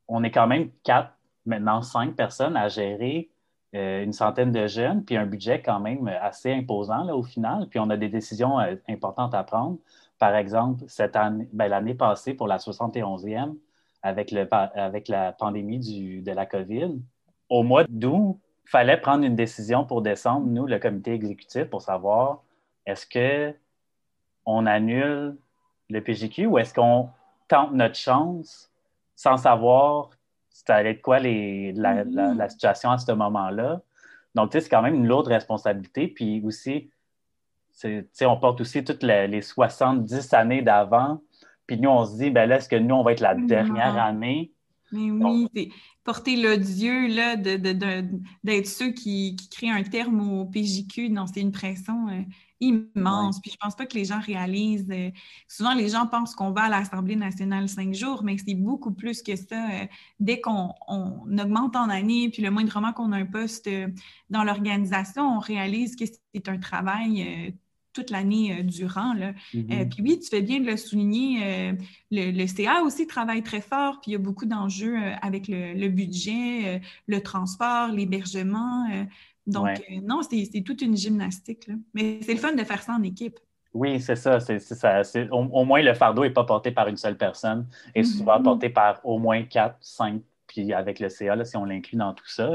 on 0.07 0.23
est 0.23 0.31
quand 0.31 0.47
même 0.47 0.71
quatre, 0.83 1.13
maintenant 1.45 1.81
cinq 1.81 2.15
personnes 2.15 2.55
à 2.55 2.67
gérer 2.67 3.29
euh, 3.75 4.03
une 4.03 4.13
centaine 4.13 4.51
de 4.51 4.65
jeunes, 4.67 5.03
puis 5.03 5.17
un 5.17 5.25
budget 5.25 5.61
quand 5.61 5.79
même 5.79 6.07
assez 6.07 6.53
imposant 6.53 7.03
là, 7.03 7.15
au 7.15 7.23
final. 7.23 7.67
Puis 7.69 7.79
on 7.79 7.89
a 7.89 7.97
des 7.97 8.07
décisions 8.07 8.59
euh, 8.59 8.75
importantes 8.87 9.33
à 9.33 9.43
prendre. 9.43 9.77
Par 10.19 10.35
exemple, 10.35 10.85
cette 10.87 11.17
ben, 11.53 11.67
l'année 11.67 11.93
passée 11.93 12.33
pour 12.33 12.47
la 12.47 12.57
71e, 12.57 13.55
avec, 14.01 14.31
le, 14.31 14.47
avec 14.51 15.09
la 15.09 15.33
pandémie 15.33 15.79
du, 15.79 16.21
de 16.21 16.31
la 16.31 16.45
COVID, 16.45 17.01
au 17.49 17.63
mois 17.63 17.83
d'août, 17.89 18.39
il 18.65 18.69
fallait 18.69 18.97
prendre 18.97 19.23
une 19.23 19.35
décision 19.35 19.85
pour 19.85 20.01
décembre, 20.01 20.47
nous, 20.47 20.65
le 20.65 20.79
comité 20.79 21.13
exécutif, 21.13 21.65
pour 21.65 21.81
savoir 21.81 22.43
est-ce 22.85 23.05
qu'on 24.45 24.65
annule 24.65 25.37
le 25.89 26.01
PGQ 26.01 26.47
ou 26.47 26.57
est-ce 26.57 26.73
qu'on 26.73 27.09
tente 27.47 27.73
notre 27.73 27.95
chance 27.95 28.71
sans 29.15 29.37
savoir 29.37 30.09
ça 30.65 30.75
allait 30.75 30.91
être 30.91 31.01
quoi 31.01 31.19
les, 31.19 31.73
mm-hmm. 31.73 32.37
la, 32.37 32.49
situation 32.49 32.91
à 32.91 32.97
ce 32.97 33.11
moment-là. 33.11 33.81
Donc, 34.35 34.51
tu 34.51 34.57
sais, 34.57 34.61
c'est 34.61 34.69
quand 34.69 34.81
même 34.81 34.95
une 34.95 35.07
lourde 35.07 35.27
responsabilité. 35.27 36.07
Puis 36.07 36.41
aussi, 36.43 36.89
tu 37.79 38.07
sais, 38.11 38.25
on 38.25 38.37
porte 38.37 38.61
aussi 38.61 38.83
toutes 38.83 39.03
les, 39.03 39.41
70 39.41 40.33
années 40.33 40.61
d'avant. 40.61 41.21
Puis 41.67 41.79
nous, 41.79 41.89
on 41.89 42.05
se 42.05 42.17
dit, 42.17 42.29
ben 42.29 42.49
là, 42.49 42.57
est-ce 42.57 42.69
que 42.69 42.75
nous, 42.75 42.95
on 42.95 43.03
va 43.03 43.11
être 43.11 43.19
la 43.19 43.35
mm-hmm. 43.35 43.47
dernière 43.47 43.97
année? 43.97 44.51
Mais 44.91 45.11
oui, 45.11 45.47
c'est 45.53 45.69
porter 46.03 46.37
l'odieux, 46.37 47.07
là, 47.07 47.35
d'être 47.35 47.79
de, 48.43 48.63
ceux 48.63 48.91
qui, 48.91 49.35
qui, 49.35 49.49
créent 49.49 49.69
un 49.69 49.83
terme 49.83 50.21
au 50.21 50.45
PJQ. 50.45 51.09
Non, 51.09 51.27
c'est 51.27 51.41
une 51.41 51.51
pression 51.51 52.07
euh, 52.07 52.21
immense. 52.61 53.41
Puis 53.41 53.51
je 53.51 53.57
pense 53.57 53.75
pas 53.75 53.85
que 53.85 53.95
les 53.95 54.05
gens 54.05 54.19
réalisent. 54.19 54.89
Euh, 54.89 55.11
souvent, 55.47 55.73
les 55.73 55.89
gens 55.89 56.07
pensent 56.07 56.35
qu'on 56.35 56.51
va 56.51 56.63
à 56.63 56.69
l'Assemblée 56.69 57.17
nationale 57.17 57.67
cinq 57.67 57.93
jours, 57.93 58.23
mais 58.23 58.37
c'est 58.37 58.55
beaucoup 58.55 58.93
plus 58.93 59.21
que 59.21 59.35
ça. 59.35 59.69
Euh, 59.69 59.85
dès 60.19 60.39
qu'on 60.39 60.73
augmente 60.89 61.75
en 61.75 61.89
année, 61.89 62.29
puis 62.29 62.41
le 62.41 62.51
moindrement 62.51 62.93
qu'on 62.93 63.11
a 63.11 63.17
un 63.17 63.25
poste 63.25 63.69
dans 64.29 64.43
l'organisation, 64.45 65.37
on 65.37 65.39
réalise 65.39 65.97
que 65.97 66.05
c'est 66.05 66.47
un 66.47 66.57
travail 66.57 67.53
toute 67.97 68.09
l'année 68.09 68.63
durant. 68.63 69.13
Là. 69.13 69.33
Mm-hmm. 69.53 69.89
puis 69.89 70.03
oui, 70.03 70.19
tu 70.19 70.29
fais 70.29 70.41
bien 70.41 70.59
de 70.59 70.65
le 70.65 70.77
souligner. 70.77 71.73
Le, 72.11 72.47
CA 72.47 72.81
aussi 72.83 73.07
travaille 73.07 73.43
très 73.43 73.61
fort, 73.61 73.99
puis 74.01 74.11
il 74.11 74.13
y 74.13 74.15
a 74.15 74.19
beaucoup 74.19 74.45
d'enjeux 74.45 74.97
avec 75.21 75.47
le, 75.47 75.73
le 75.73 75.89
budget, 75.89 76.81
le 77.07 77.21
transport, 77.21 77.89
l'hébergement. 77.89 78.87
Donc, 79.47 79.69
euh, 79.69 80.01
non, 80.03 80.21
c'est 80.21 80.61
toute 80.61 80.81
une 80.81 80.95
gymnastique. 80.95 81.67
Là. 81.67 81.75
Mais 81.93 82.19
c'est 82.21 82.33
le 82.33 82.39
fun 82.39 82.53
de 82.53 82.63
faire 82.63 82.83
ça 82.83 82.93
en 82.93 83.03
équipe. 83.03 83.39
Oui, 83.73 83.99
c'est 83.99 84.15
ça. 84.15 84.39
C'est, 84.39 84.59
ça 84.59 85.01
au, 85.31 85.65
moins, 85.65 85.81
le 85.81 85.93
fardeau 85.93 86.23
n'est 86.23 86.31
pas 86.31 86.43
porté 86.43 86.71
par 86.71 86.87
une 86.87 86.97
seule 86.97 87.17
personne 87.17 87.67
et 87.95 88.01
mm-hmm. 88.01 88.17
souvent 88.17 88.41
porté 88.41 88.69
par 88.69 88.99
au 89.03 89.17
moins 89.19 89.43
quatre, 89.43 89.77
cinq, 89.81 90.21
puis 90.47 90.73
avec 90.73 90.99
le 90.99 91.09
CA, 91.09 91.43
si 91.45 91.55
on 91.57 91.65
l'inclut 91.65 91.97
dans 91.97 92.13
tout 92.13 92.27
ça. 92.27 92.51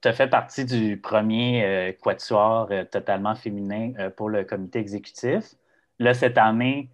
Tu 0.00 0.08
as 0.08 0.12
fait 0.12 0.28
partie 0.28 0.64
du 0.64 1.00
premier 1.00 1.64
euh, 1.64 1.92
quatuor 1.92 2.68
euh, 2.70 2.84
totalement 2.84 3.34
féminin 3.34 3.92
pour 4.16 4.28
le 4.28 4.44
comité 4.44 4.78
exécutif. 4.78 5.54
Là, 5.98 6.14
cette 6.14 6.38
année, 6.38 6.90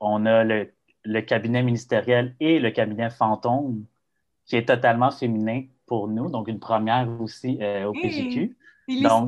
on 0.00 0.26
a 0.26 0.44
le, 0.44 0.72
le, 1.04 1.20
cabinet 1.20 1.62
ministériel 1.62 2.34
et 2.40 2.58
le 2.58 2.70
cabinet 2.70 3.10
fantôme 3.10 3.84
qui 4.48 4.56
est 4.56 4.66
totalement 4.66 5.10
féminin 5.10 5.64
pour 5.88 6.08
nous, 6.08 6.30
donc 6.30 6.48
une 6.48 6.58
première 6.58 7.08
aussi 7.20 7.58
euh, 7.60 7.86
au 7.86 7.92
PGQ. 7.92 8.56
Félicitations. 8.86 9.26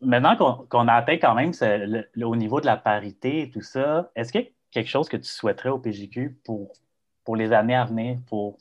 maintenant 0.00 0.64
qu'on 0.68 0.88
a 0.88 0.94
atteint 0.94 1.16
quand 1.16 1.34
même 1.34 1.52
au 2.22 2.36
niveau 2.36 2.60
de 2.60 2.66
la 2.66 2.76
parité 2.76 3.42
et 3.42 3.50
tout 3.50 3.62
ça, 3.62 4.10
est-ce 4.14 4.30
qu'il 4.32 4.42
y 4.42 4.44
a 4.44 4.48
quelque 4.70 4.88
chose 4.88 5.08
que 5.08 5.16
tu 5.16 5.28
souhaiterais 5.28 5.70
au 5.70 5.78
PGQ 5.78 6.38
pour, 6.44 6.72
pour 7.24 7.36
les 7.36 7.52
années 7.52 7.74
à 7.74 7.84
venir? 7.84 8.18
Pour, 8.28 8.58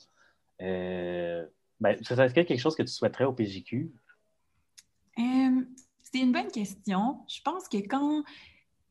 euh, 0.62 1.46
ben, 1.80 1.92
est-ce 1.92 2.08
qu'il 2.08 2.18
y 2.18 2.40
a 2.40 2.46
quelque 2.46 2.60
chose 2.60 2.76
que 2.76 2.84
tu 2.84 2.92
souhaiterais 2.92 3.26
au 3.26 3.34
PGQ? 3.34 3.92
Euh, 5.20 5.62
c'est 6.04 6.20
une 6.20 6.32
bonne 6.32 6.52
question. 6.52 7.20
Je 7.28 7.42
pense 7.42 7.68
que 7.68 7.78
quand 7.78 8.24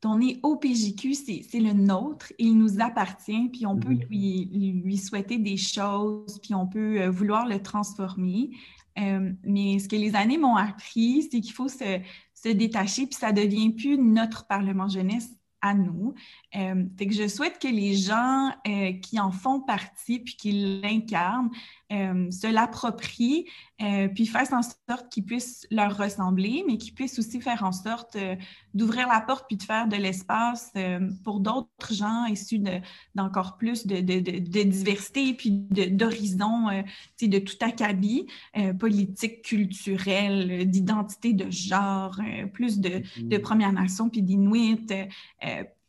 on 0.05 0.21
est 0.21 0.39
au 0.43 0.55
PJQ, 0.55 1.13
c'est 1.13 1.59
le 1.59 1.73
nôtre, 1.73 2.31
il 2.37 2.57
nous 2.57 2.81
appartient, 2.81 3.49
puis 3.49 3.65
on 3.65 3.77
peut 3.77 3.93
mhm. 3.93 4.05
lui, 4.09 4.81
lui, 4.83 4.97
souhaiter 4.97 5.37
des 5.37 5.57
choses, 5.57 6.39
puis 6.41 6.53
on 6.53 6.67
peut 6.67 7.01
euh, 7.01 7.09
vouloir 7.09 7.47
le 7.47 7.61
transformer. 7.61 8.51
Euh, 8.99 9.31
mais 9.43 9.79
ce 9.79 9.87
que 9.87 9.95
les 9.95 10.15
années 10.15 10.37
m'ont 10.37 10.55
appris, 10.55 11.23
c'est 11.23 11.39
qu'il 11.39 11.53
faut 11.53 11.67
se, 11.67 11.99
se, 12.33 12.49
détacher, 12.49 13.07
puis 13.07 13.15
ça 13.15 13.31
devient 13.31 13.71
plus 13.71 13.97
notre 13.97 14.47
Parlement 14.47 14.87
jeunesse 14.87 15.29
à 15.61 15.73
nous. 15.73 16.13
Euh, 16.55 16.85
que 16.97 17.11
je 17.11 17.27
souhaite 17.27 17.59
que 17.59 17.67
les 17.67 17.95
gens 17.95 18.51
qui 19.01 19.19
en 19.19 19.31
font 19.31 19.59
partie 19.59 20.19
puis 20.19 20.35
qui 20.35 20.51
l'incarnent 20.81 21.49
euh, 21.89 22.29
se 22.31 22.51
l'approprient, 22.51 23.45
euh, 23.81 24.09
puis 24.09 24.25
fassent 24.25 24.51
en 24.51 24.61
sorte 24.61 25.07
qu'ils 25.09 25.23
puissent 25.23 25.65
leur 25.71 25.95
ressembler, 25.95 26.65
mais 26.67 26.77
qu'ils 26.77 26.93
puissent 26.93 27.17
aussi 27.17 27.39
faire 27.39 27.63
en 27.63 27.71
sorte 27.71 28.17
euh, 28.17 28.35
d'ouvrir 28.73 29.07
la 29.07 29.21
porte 29.21 29.45
puis 29.47 29.55
de 29.55 29.63
faire 29.63 29.87
de 29.87 29.95
l'espace 29.95 30.73
pour 31.23 31.39
d'autres 31.39 31.93
gens 31.93 32.25
issus 32.25 32.61
d'encore 33.15 33.55
plus 33.55 33.87
de, 33.87 34.01
de, 34.01 34.19
de, 34.19 34.63
diversité 34.63 35.33
puis 35.33 35.51
d'horizons, 35.51 36.67
de 37.21 37.39
tout 37.39 37.55
acabit, 37.61 38.27
politique, 38.77 39.41
culturel, 39.43 40.69
d'identité 40.69 41.31
de 41.31 41.49
genre, 41.49 42.19
plus 42.51 42.79
de, 42.79 42.89
de 42.89 43.37
mm-hmm. 43.37 43.39
Premières 43.39 43.71
Nations 43.73 44.09
puis 44.09 44.21
d'Inuit 44.21 44.93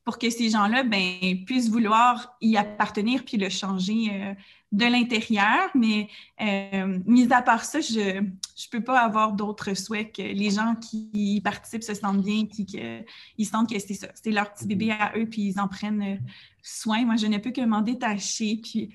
pour 0.05 0.19
que 0.19 0.31
ces 0.31 0.49
gens-là 0.49 0.85
ben, 0.85 1.45
puissent 1.45 1.71
vouloir 1.71 2.37
y 2.41 2.57
appartenir 2.57 3.25
puis 3.25 3.37
le 3.37 3.49
changer 3.49 4.37
de 4.71 4.85
l'intérieur, 4.85 5.71
mais 5.75 6.09
euh, 6.43 6.99
mis 7.07 7.33
à 7.33 7.41
part 7.41 7.65
ça, 7.65 7.81
je 7.81 8.21
ne 8.21 8.71
peux 8.71 8.83
pas 8.83 9.01
avoir 9.01 9.33
d'autres 9.33 9.75
souhaits 9.75 10.15
que 10.15 10.23
les 10.23 10.51
gens 10.51 10.75
qui 10.75 11.41
participent 11.43 11.83
se 11.83 11.95
sentent 11.95 12.23
bien, 12.23 12.45
puis 12.45 12.67
qu'ils 12.67 13.47
sentent 13.47 13.71
que 13.71 13.79
c'est 13.79 13.95
ça, 13.95 14.09
c'est 14.15 14.31
leur 14.31 14.53
petit 14.53 14.67
bébé 14.67 14.91
à 14.91 15.13
eux, 15.17 15.27
puis 15.27 15.43
ils 15.43 15.61
en 15.61 15.69
prennent 15.69 16.21
soin. 16.63 17.05
Moi, 17.07 17.17
je 17.17 17.27
ne 17.27 17.39
peux 17.39 17.51
que 17.51 17.65
m'en 17.65 17.81
détacher, 17.81 18.61
puis 18.63 18.91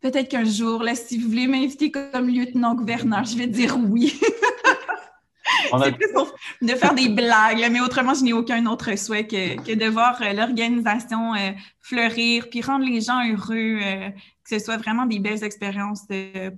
peut-être 0.00 0.28
qu'un 0.28 0.44
jour, 0.44 0.82
là, 0.82 0.94
si 0.94 1.16
vous 1.18 1.28
voulez 1.28 1.46
m'inviter 1.46 1.90
comme 1.90 2.28
lieutenant-gouverneur, 2.28 3.24
je 3.24 3.38
vais 3.38 3.46
dire 3.46 3.78
oui. 3.78 4.20
C'est 5.70 5.92
plus 5.92 6.12
pour 6.12 6.34
de 6.62 6.74
faire 6.74 6.94
des 6.94 7.08
blagues, 7.08 7.66
mais 7.70 7.80
autrement, 7.80 8.14
je 8.14 8.22
n'ai 8.22 8.32
aucun 8.32 8.64
autre 8.66 8.96
souhait 8.98 9.26
que, 9.26 9.74
de 9.74 9.86
voir 9.86 10.20
euh, 10.22 10.32
l'organisation 10.32 11.34
euh, 11.34 11.52
fleurir, 11.80 12.48
puis 12.50 12.62
rendre 12.62 12.84
les 12.84 13.00
gens 13.00 13.20
heureux, 13.28 13.78
euh, 13.82 14.10
que 14.10 14.50
ce 14.50 14.58
soit 14.58 14.76
vraiment 14.76 15.06
des 15.06 15.18
belles 15.18 15.42
expériences 15.42 16.06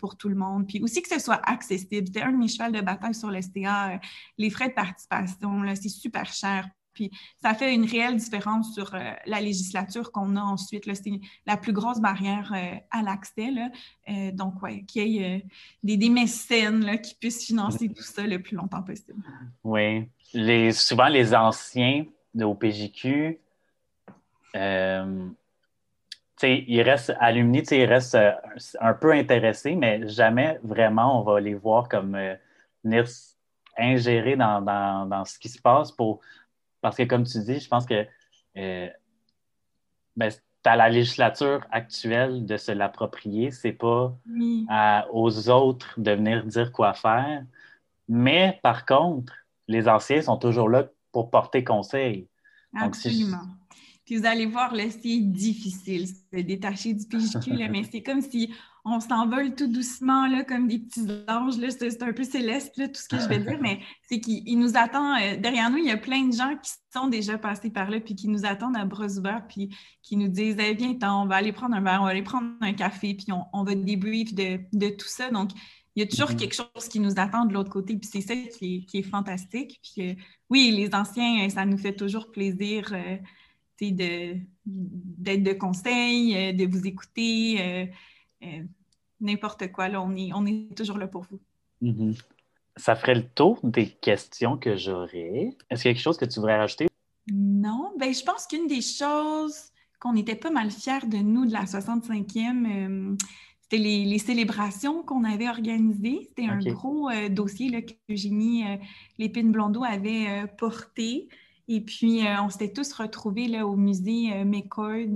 pour 0.01 0.16
tout 0.16 0.29
le 0.29 0.35
monde, 0.35 0.66
puis 0.66 0.83
aussi 0.83 1.03
que 1.03 1.09
ce 1.09 1.21
soit 1.21 1.40
accessible. 1.49 2.07
C'était 2.07 2.23
un 2.23 2.33
de 2.33 2.37
mes 2.37 2.49
chevals 2.49 2.73
de 2.73 2.81
bataille 2.81 3.14
sur 3.14 3.31
le 3.31 3.40
STA, 3.40 4.01
les 4.38 4.51
frais 4.51 4.69
de 4.69 4.75
participation, 4.75 5.62
c'est 5.75 5.88
super 5.88 6.33
cher 6.33 6.66
puis 6.97 7.13
ça 7.43 7.55
fait 7.55 7.75
une 7.75 7.85
réelle 7.85 8.17
différence 8.17 8.75
sur 8.75 8.95
euh, 8.95 9.13
la 9.27 9.41
législature 9.41 10.11
qu'on 10.11 10.35
a 10.35 10.41
ensuite. 10.41 10.93
C'est 10.95 11.21
la 11.45 11.57
plus 11.57 11.73
grosse 11.73 12.01
barrière 12.01 12.53
euh, 12.55 12.77
à 12.91 13.03
l'accès. 13.03 13.51
Euh, 14.09 14.33
donc, 14.33 14.55
oui, 14.63 14.85
qu'il 14.87 15.09
y 15.09 15.23
ait 15.23 15.45
des, 15.83 16.09
mécènes 16.09 17.01
qui 17.01 17.15
puissent 17.15 17.45
financer 17.45 17.89
tout 17.89 18.03
ça 18.03 18.27
le 18.27 18.41
plus 18.41 18.57
longtemps 18.57 18.83
possible. 18.83 19.23
Oui. 19.63 20.09
Souvent, 20.73 21.09
les 21.09 21.35
anciens 21.35 22.07
de 22.35 22.45
OPJQ, 22.45 23.39
ils 24.55 25.35
restent 26.83 27.15
alumni, 27.21 27.63
ils 27.71 27.85
restent 27.85 28.19
un 28.81 28.95
peu 28.95 29.13
intéressés, 29.13 29.75
mais 29.75 30.09
jamais 30.09 30.59
vraiment 30.63 31.21
on 31.21 31.25
va 31.25 31.41
les 31.41 31.55
voir 31.55 31.89
comme 31.89 32.19
venir 32.83 33.07
ingérer 33.77 34.37
dans, 34.37 35.07
dans, 35.07 35.25
ce 35.25 35.39
qui 35.39 35.49
se 35.49 35.61
passe 35.61 35.93
pour 35.93 36.21
parce 36.87 36.99
que, 36.99 37.03
comme 37.03 37.25
tu 37.25 37.40
dis, 37.40 37.59
je 37.59 37.66
pense 37.66 37.85
que 37.85 38.07
euh, 38.57 38.88
ben, 40.14 40.31
c'est 40.31 40.40
à 40.66 40.77
la 40.77 40.88
législature 40.88 41.66
actuelle 41.72 42.46
de 42.46 42.57
se 42.57 42.70
l'approprier. 42.70 43.51
C'est 43.51 43.72
pas 43.72 44.16
aux 45.12 45.49
autres 45.49 45.99
de 45.99 46.12
venir 46.12 46.46
dire 46.46 46.70
quoi 46.70 46.94
faire. 46.94 47.44
Mais 48.07 48.61
par 48.62 48.87
contre, 48.87 49.33
les 49.66 49.88
anciens 49.88 50.22
sont 50.22 50.37
toujours 50.37 50.68
là 50.68 50.88
pour 51.11 51.29
porter 51.29 51.64
conseil. 51.64 52.29
Absolument. 52.72 53.42
Puis 54.05 54.18
vous 54.18 54.25
allez 54.25 54.46
voir, 54.46 54.72
c'est 54.77 55.18
difficile 55.18 56.07
de 56.33 56.38
se 56.38 56.44
détacher 56.44 56.94
du 56.94 57.05
PJQ, 57.05 57.68
mais 57.68 57.83
c'est 57.83 58.05
comme 58.05 58.20
si 58.20 58.55
on 58.88 59.01
s'envole 59.01 59.55
tout 59.57 59.66
doucement, 59.66 60.29
là, 60.29 60.44
comme 60.44 60.68
des 60.68 60.79
petits 60.79 61.07
anges. 61.29 61.55
C'est 61.68 62.03
un 62.03 62.12
peu 62.12 62.22
céleste, 62.22 62.75
tout 62.77 63.01
ce 63.01 63.09
que 63.09 63.18
je 63.18 63.29
vais 63.29 63.40
dire, 63.40 63.59
mais 63.61 63.81
c'est 64.09 64.20
qu'il 64.20 64.59
nous 64.59 64.77
attend. 64.77 65.16
Euh, 65.16 65.37
derrière 65.37 65.70
nous, 65.70 65.79
il 65.79 65.87
y 65.87 65.90
a 65.90 65.96
plein 65.96 66.25
de 66.25 66.33
gens 66.33 66.57
qui 66.62 66.70
sont 66.94 67.09
déjà 67.09 67.37
passés 67.37 67.70
par 67.70 67.90
là, 67.90 67.99
puis 68.01 68.14
qui 68.14 68.29
nous 68.29 68.46
attendent 68.46 68.77
à 68.77 68.85
bras 68.85 69.09
ouverts, 69.18 69.44
puis 69.49 69.77
qui 70.03 70.16
nous 70.16 70.29
disent 70.29 70.57
eh, 70.61 70.75
Viens, 70.75 70.96
on 71.03 71.27
va 71.27 71.35
aller 71.35 71.53
prendre 71.53 71.75
un 71.75 71.81
verre, 71.81 71.99
on 72.01 72.05
va 72.05 72.11
aller 72.11 72.22
prendre 72.22 72.53
un 72.61 72.72
café, 72.72 73.14
puis 73.14 73.27
on, 73.53 73.64
va 73.64 73.75
débrief 73.75 74.33
de, 74.35 74.61
de, 74.72 74.88
tout 74.88 75.09
ça. 75.09 75.31
Donc, 75.31 75.51
il 75.96 76.01
y 76.01 76.03
a 76.03 76.07
toujours 76.07 76.31
mm-hmm. 76.31 76.37
quelque 76.37 76.55
chose 76.55 76.88
qui 76.88 77.01
nous 77.01 77.18
attend 77.18 77.44
de 77.44 77.55
l'autre 77.55 77.70
côté, 77.70 77.96
puis 77.96 78.09
c'est 78.11 78.20
ça 78.20 78.35
qui 78.37 78.87
est, 78.92 79.03
fantastique. 79.03 79.81
Puis, 79.83 80.11
euh, 80.11 80.14
oui, 80.49 80.70
les 80.70 80.94
anciens, 80.94 81.49
ça 81.49 81.66
nous 81.66 81.79
fait 81.79 81.94
toujours 81.94 82.31
plaisir. 82.31 82.92
Euh, 82.92 83.16
d'être 83.79 85.42
de, 85.42 85.53
conseil, 85.53 86.55
de 86.55 86.66
vous 86.66 86.87
écouter, 86.87 87.57
euh, 87.61 87.87
n'importe 89.20 89.70
quoi. 89.72 89.88
Là, 89.88 90.03
on, 90.03 90.14
est, 90.16 90.31
on 90.35 90.46
est 90.46 90.77
toujours 90.77 90.99
là 90.99 91.07
pour 91.07 91.22
vous. 91.22 91.40
Mm-hmm. 91.83 92.20
Ça 92.77 92.94
ferait 92.94 93.14
le 93.14 93.27
tour 93.27 93.59
des 93.62 93.88
questions 93.88 94.57
que 94.57 94.77
j'aurais. 94.77 95.57
Est-ce 95.70 95.83
qu'il 95.83 95.90
y 95.90 95.92
a 95.92 95.94
quelque 95.94 96.03
chose 96.03 96.18
que 96.18 96.25
tu 96.27 96.40
voudrais 96.40 96.59
rajouter? 96.59 96.88
Non. 97.33 97.92
Ben, 97.99 98.12
je 98.12 98.22
pense 98.22 98.46
qu'une 98.46 98.66
des 98.66 98.83
choses 98.83 99.70
qu'on 99.99 100.14
était 100.14 100.37
pas 100.37 100.51
mal 100.51 100.70
fiers 100.70 101.07
de 101.07 101.16
nous 101.16 101.46
de 101.46 101.53
la 101.53 101.64
65e, 101.64 102.66
euh, 102.66 103.16
c'était 103.62 103.83
les, 103.83 104.18
célébrations 104.18 105.03
qu'on 105.03 105.25
avait 105.25 105.49
organisées. 105.49 106.29
C'était 106.29 106.49
un 106.49 106.59
gros 106.59 107.09
euh, 107.09 107.29
dossier 107.31 107.70
là, 107.70 107.81
que 107.81 107.94
Eugénie 108.11 108.64
Lépine 109.18 109.51
Blondeau 109.51 109.83
avait 109.83 110.46
porté. 110.59 111.29
Et 111.66 111.81
puis, 111.81 112.20
on 112.40 112.49
s'était 112.49 112.72
tous 112.72 112.92
retrouvés 112.92 113.49
là, 113.49 113.66
au 113.66 113.75
musée 113.75 114.44
McCord 114.44 115.09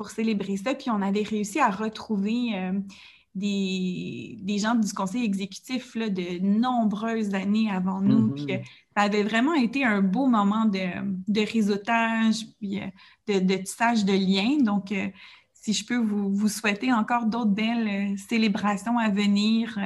pour 0.00 0.08
célébrer 0.08 0.56
ça. 0.56 0.74
Puis 0.74 0.88
on 0.88 1.02
avait 1.02 1.24
réussi 1.24 1.60
à 1.60 1.68
retrouver 1.68 2.52
euh, 2.54 2.72
des, 3.34 4.38
des, 4.40 4.56
gens 4.56 4.74
du 4.74 4.90
conseil 4.94 5.26
exécutif 5.26 5.94
là, 5.94 6.08
de 6.08 6.38
nombreuses 6.40 7.34
années 7.34 7.70
avant 7.70 8.00
nous. 8.00 8.28
Mm-hmm. 8.28 8.46
Puis 8.46 8.54
euh, 8.54 8.58
ça 8.96 9.02
avait 9.02 9.22
vraiment 9.22 9.52
été 9.52 9.84
un 9.84 10.00
beau 10.00 10.26
moment 10.26 10.64
de, 10.64 10.86
de 11.28 11.40
réseautage, 11.42 12.46
puis 12.58 12.80
euh, 12.80 12.86
de, 13.26 13.40
de, 13.40 13.56
tissage 13.56 14.06
de 14.06 14.14
liens. 14.14 14.64
Donc, 14.64 14.94
si 15.52 15.74
je 15.74 15.84
peux 15.84 15.98
vous, 15.98 16.34
vous 16.34 16.48
souhaiter 16.48 16.90
encore 16.94 17.26
d'autres 17.26 17.50
belles 17.50 18.18
célébrations 18.18 18.96
à 18.96 19.10
venir, 19.10 19.78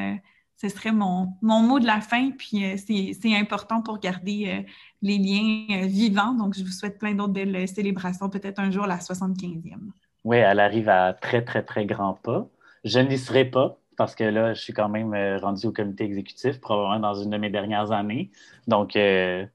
ce 0.54 0.68
serait 0.68 0.92
mon, 0.92 1.34
mon, 1.42 1.58
mot 1.58 1.80
de 1.80 1.86
la 1.86 2.00
fin. 2.00 2.30
Puis 2.30 2.62
c'est 2.78 3.34
important 3.34 3.82
pour 3.82 3.98
garder 3.98 4.64
les 5.02 5.18
liens 5.18 5.88
vivants. 5.88 6.34
Donc, 6.34 6.54
je 6.54 6.62
vous 6.62 6.70
souhaite 6.70 7.00
plein 7.00 7.14
d'autres 7.14 7.32
belles 7.32 7.66
célébrations, 7.66 8.30
peut-être 8.30 8.60
un 8.60 8.70
jour 8.70 8.86
la 8.86 8.98
75e. 8.98 9.90
Oui, 10.24 10.38
elle 10.38 10.60
arrive 10.60 10.88
à 10.88 11.12
très, 11.12 11.44
très, 11.44 11.62
très 11.62 11.86
grands 11.86 12.14
pas. 12.14 12.46
Je 12.84 12.98
n'y 12.98 13.18
serai 13.18 13.44
pas 13.44 13.78
parce 13.96 14.14
que 14.14 14.24
là, 14.24 14.54
je 14.54 14.60
suis 14.60 14.72
quand 14.72 14.88
même 14.88 15.14
euh, 15.14 15.38
rendu 15.38 15.66
au 15.66 15.72
comité 15.72 16.04
exécutif, 16.04 16.60
probablement 16.60 17.00
dans 17.00 17.14
une 17.14 17.30
de 17.30 17.36
mes 17.36 17.50
dernières 17.50 17.92
années. 17.92 18.30
Donc, 18.66 18.96
euh, 18.96 19.46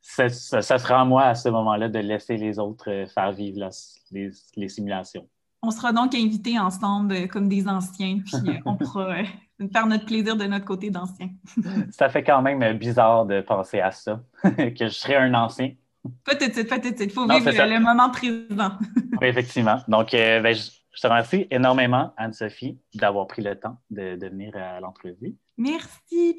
ça, 0.00 0.28
sera 0.28 1.00
à 1.00 1.04
moi 1.04 1.24
à 1.24 1.34
ce 1.34 1.48
moment-là 1.48 1.88
de 1.88 1.98
laisser 1.98 2.36
les 2.36 2.58
autres 2.58 2.90
euh, 2.90 3.06
faire 3.06 3.32
vivre 3.32 3.68
les, 4.12 4.68
simulations. 4.68 5.26
On 5.62 5.70
sera 5.70 5.92
donc 5.92 6.14
invités 6.14 6.58
ensemble 6.58 7.28
comme 7.28 7.48
des 7.48 7.66
anciens, 7.68 8.20
puis 8.24 8.60
on 8.64 8.76
pourra 8.76 9.16
faire 9.72 9.86
notre 9.86 10.06
plaisir 10.06 10.36
de 10.36 10.44
notre 10.44 10.64
côté 10.64 10.90
d'anciens. 10.90 11.30
ça 11.90 12.08
fait 12.08 12.22
quand 12.22 12.42
même 12.42 12.78
bizarre 12.78 13.26
de 13.26 13.40
penser 13.40 13.80
à 13.80 13.90
ça, 13.90 14.20
que 14.42 14.86
je 14.86 14.88
serais 14.88 15.16
un 15.16 15.34
ancien 15.34 15.72
pas 16.24 16.34
tout 16.34 16.48
de 16.48 16.52
suite, 16.52 16.68
pas 16.68 16.78
tout 16.78 16.90
de 16.90 16.96
suite. 16.96 17.10
Il 17.10 17.12
faut 17.12 17.26
vivre 17.26 17.50
le, 17.50 17.80
moment 17.80 18.10
présent. 18.10 18.78
oui, 19.20 19.28
effectivement. 19.28 19.78
Donc, 19.88 20.14
euh, 20.14 20.40
ben, 20.40 20.54
je, 20.54 21.00
te 21.00 21.06
remercie 21.06 21.46
énormément, 21.50 22.12
Anne-Sophie, 22.16 22.78
d'avoir 22.94 23.26
pris 23.26 23.42
le 23.42 23.58
temps 23.58 23.78
de, 23.90 24.16
de 24.16 24.26
venir 24.28 24.56
à 24.56 24.80
l'entrevue. 24.80 25.36
Merci. 25.58 26.38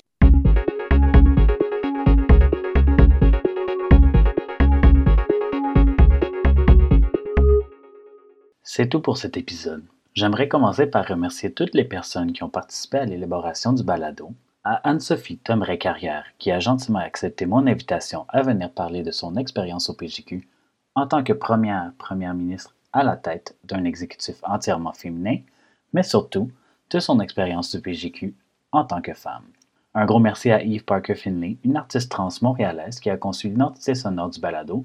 C'est 8.64 8.90
tout 8.90 9.02
pour 9.02 9.18
cet 9.18 9.38
épisode. 9.38 9.84
J'aimerais 10.14 10.48
commencer 10.48 10.88
par 10.88 11.08
remercier 11.08 11.54
toutes 11.54 11.74
les 11.74 11.84
personnes 11.84 12.34
qui 12.34 12.44
ont 12.44 12.50
participé 12.50 12.98
à 12.98 13.06
l'élaboration 13.06 13.72
du 13.72 13.84
balado 13.84 14.34
à 14.70 14.82
Anne-Sophie 14.90 15.38
Tomray-Carrière, 15.38 16.26
qui 16.40 16.52
a 16.52 16.60
gentiment 16.60 17.00
accepté 17.00 17.46
mon 17.46 17.66
invitation 17.68 18.26
à 18.28 18.42
venir 18.42 18.70
parler 18.70 19.02
de 19.02 19.12
son 19.12 19.38
expérience 19.38 19.90
au 19.90 19.94
PJQ 19.94 20.46
en 20.94 21.08
tant 21.08 21.24
que 21.24 21.32
première 21.32 21.94
première 21.98 22.34
ministre 22.34 22.76
à 22.92 23.04
la 23.04 23.16
tête 23.16 23.56
d'un 23.64 23.86
exécutif 23.86 24.36
entièrement 24.44 24.92
féminin, 24.92 25.38
mais 25.94 26.04
surtout 26.04 26.52
de 26.90 27.00
son 27.00 27.22
expérience 27.22 27.74
du 27.74 27.82
PJQ 27.82 28.36
en 28.74 28.84
tant 28.84 29.02
que 29.02 29.14
femme. 29.14 29.46
Un 29.94 30.06
gros 30.06 30.20
merci 30.20 30.52
à 30.52 30.62
Eve 30.62 30.84
Parker 30.84 31.16
Finley, 31.16 31.56
une 31.64 31.78
artiste 31.78 32.12
trans 32.12 32.28
montréalaise 32.42 33.00
qui 33.00 33.10
a 33.10 33.16
conçu 33.16 33.48
l'identité 33.48 33.96
sonore 33.96 34.32
du 34.32 34.42
balado, 34.42 34.84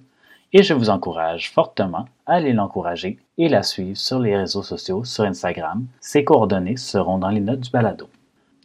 et 0.53 0.63
je 0.63 0.75
vous 0.75 0.91
encourage 0.91 1.51
fortement 1.51 2.05
à 2.27 2.35
aller 2.35 2.53
l'encourager 2.53 3.19
et 3.37 3.49
la 3.49 3.65
suivre 3.65 3.99
sur 3.99 4.21
les 4.21 4.37
réseaux 4.37 4.63
sociaux 4.63 5.03
sur 5.03 5.25
Instagram. 5.25 5.85
Ses 6.01 6.23
coordonnées 6.23 6.77
seront 6.77 7.19
dans 7.19 7.31
les 7.31 7.41
notes 7.41 7.61
du 7.61 7.71
balado. 7.71 8.09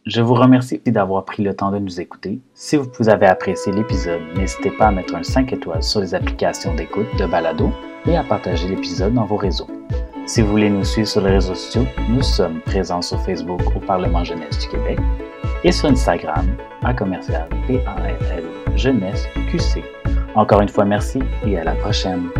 Je 0.08 0.22
vous 0.22 0.32
remercie 0.32 0.80
d'avoir 0.86 1.26
pris 1.26 1.42
le 1.42 1.54
temps 1.54 1.70
de 1.70 1.78
nous 1.78 2.00
écouter. 2.00 2.38
Si 2.54 2.78
vous 2.78 3.10
avez 3.10 3.26
apprécié 3.26 3.74
l'épisode, 3.74 4.22
n'hésitez 4.34 4.70
pas 4.70 4.86
à 4.86 4.90
mettre 4.90 5.14
un 5.14 5.22
5 5.22 5.52
étoiles 5.52 5.82
sur 5.82 6.00
les 6.00 6.14
applications 6.14 6.74
d'écoute 6.74 7.14
de 7.18 7.26
Balado 7.26 7.70
et 8.06 8.16
à 8.16 8.24
partager 8.24 8.68
l'épisode 8.68 9.12
dans 9.12 9.26
vos 9.26 9.36
réseaux. 9.36 9.68
Si 10.24 10.40
vous 10.40 10.48
voulez 10.48 10.70
nous 10.70 10.82
suivre 10.82 11.06
sur 11.06 11.20
les 11.20 11.32
réseaux 11.32 11.54
sociaux, 11.54 11.84
nous 12.08 12.22
sommes 12.22 12.62
présents 12.62 13.02
sur 13.02 13.20
Facebook 13.20 13.60
au 13.76 13.80
Parlement 13.80 14.24
Jeunesse 14.24 14.58
du 14.60 14.68
Québec 14.68 14.98
et 15.62 15.72
sur 15.72 15.90
Instagram 15.90 16.46
à 16.82 16.94
commercial 16.94 17.46
PARL 17.66 18.44
Jeunesse 18.76 19.28
QC. 19.50 19.84
Encore 20.34 20.62
une 20.62 20.70
fois, 20.70 20.86
merci 20.86 21.18
et 21.46 21.58
à 21.58 21.64
la 21.64 21.74
prochaine. 21.74 22.30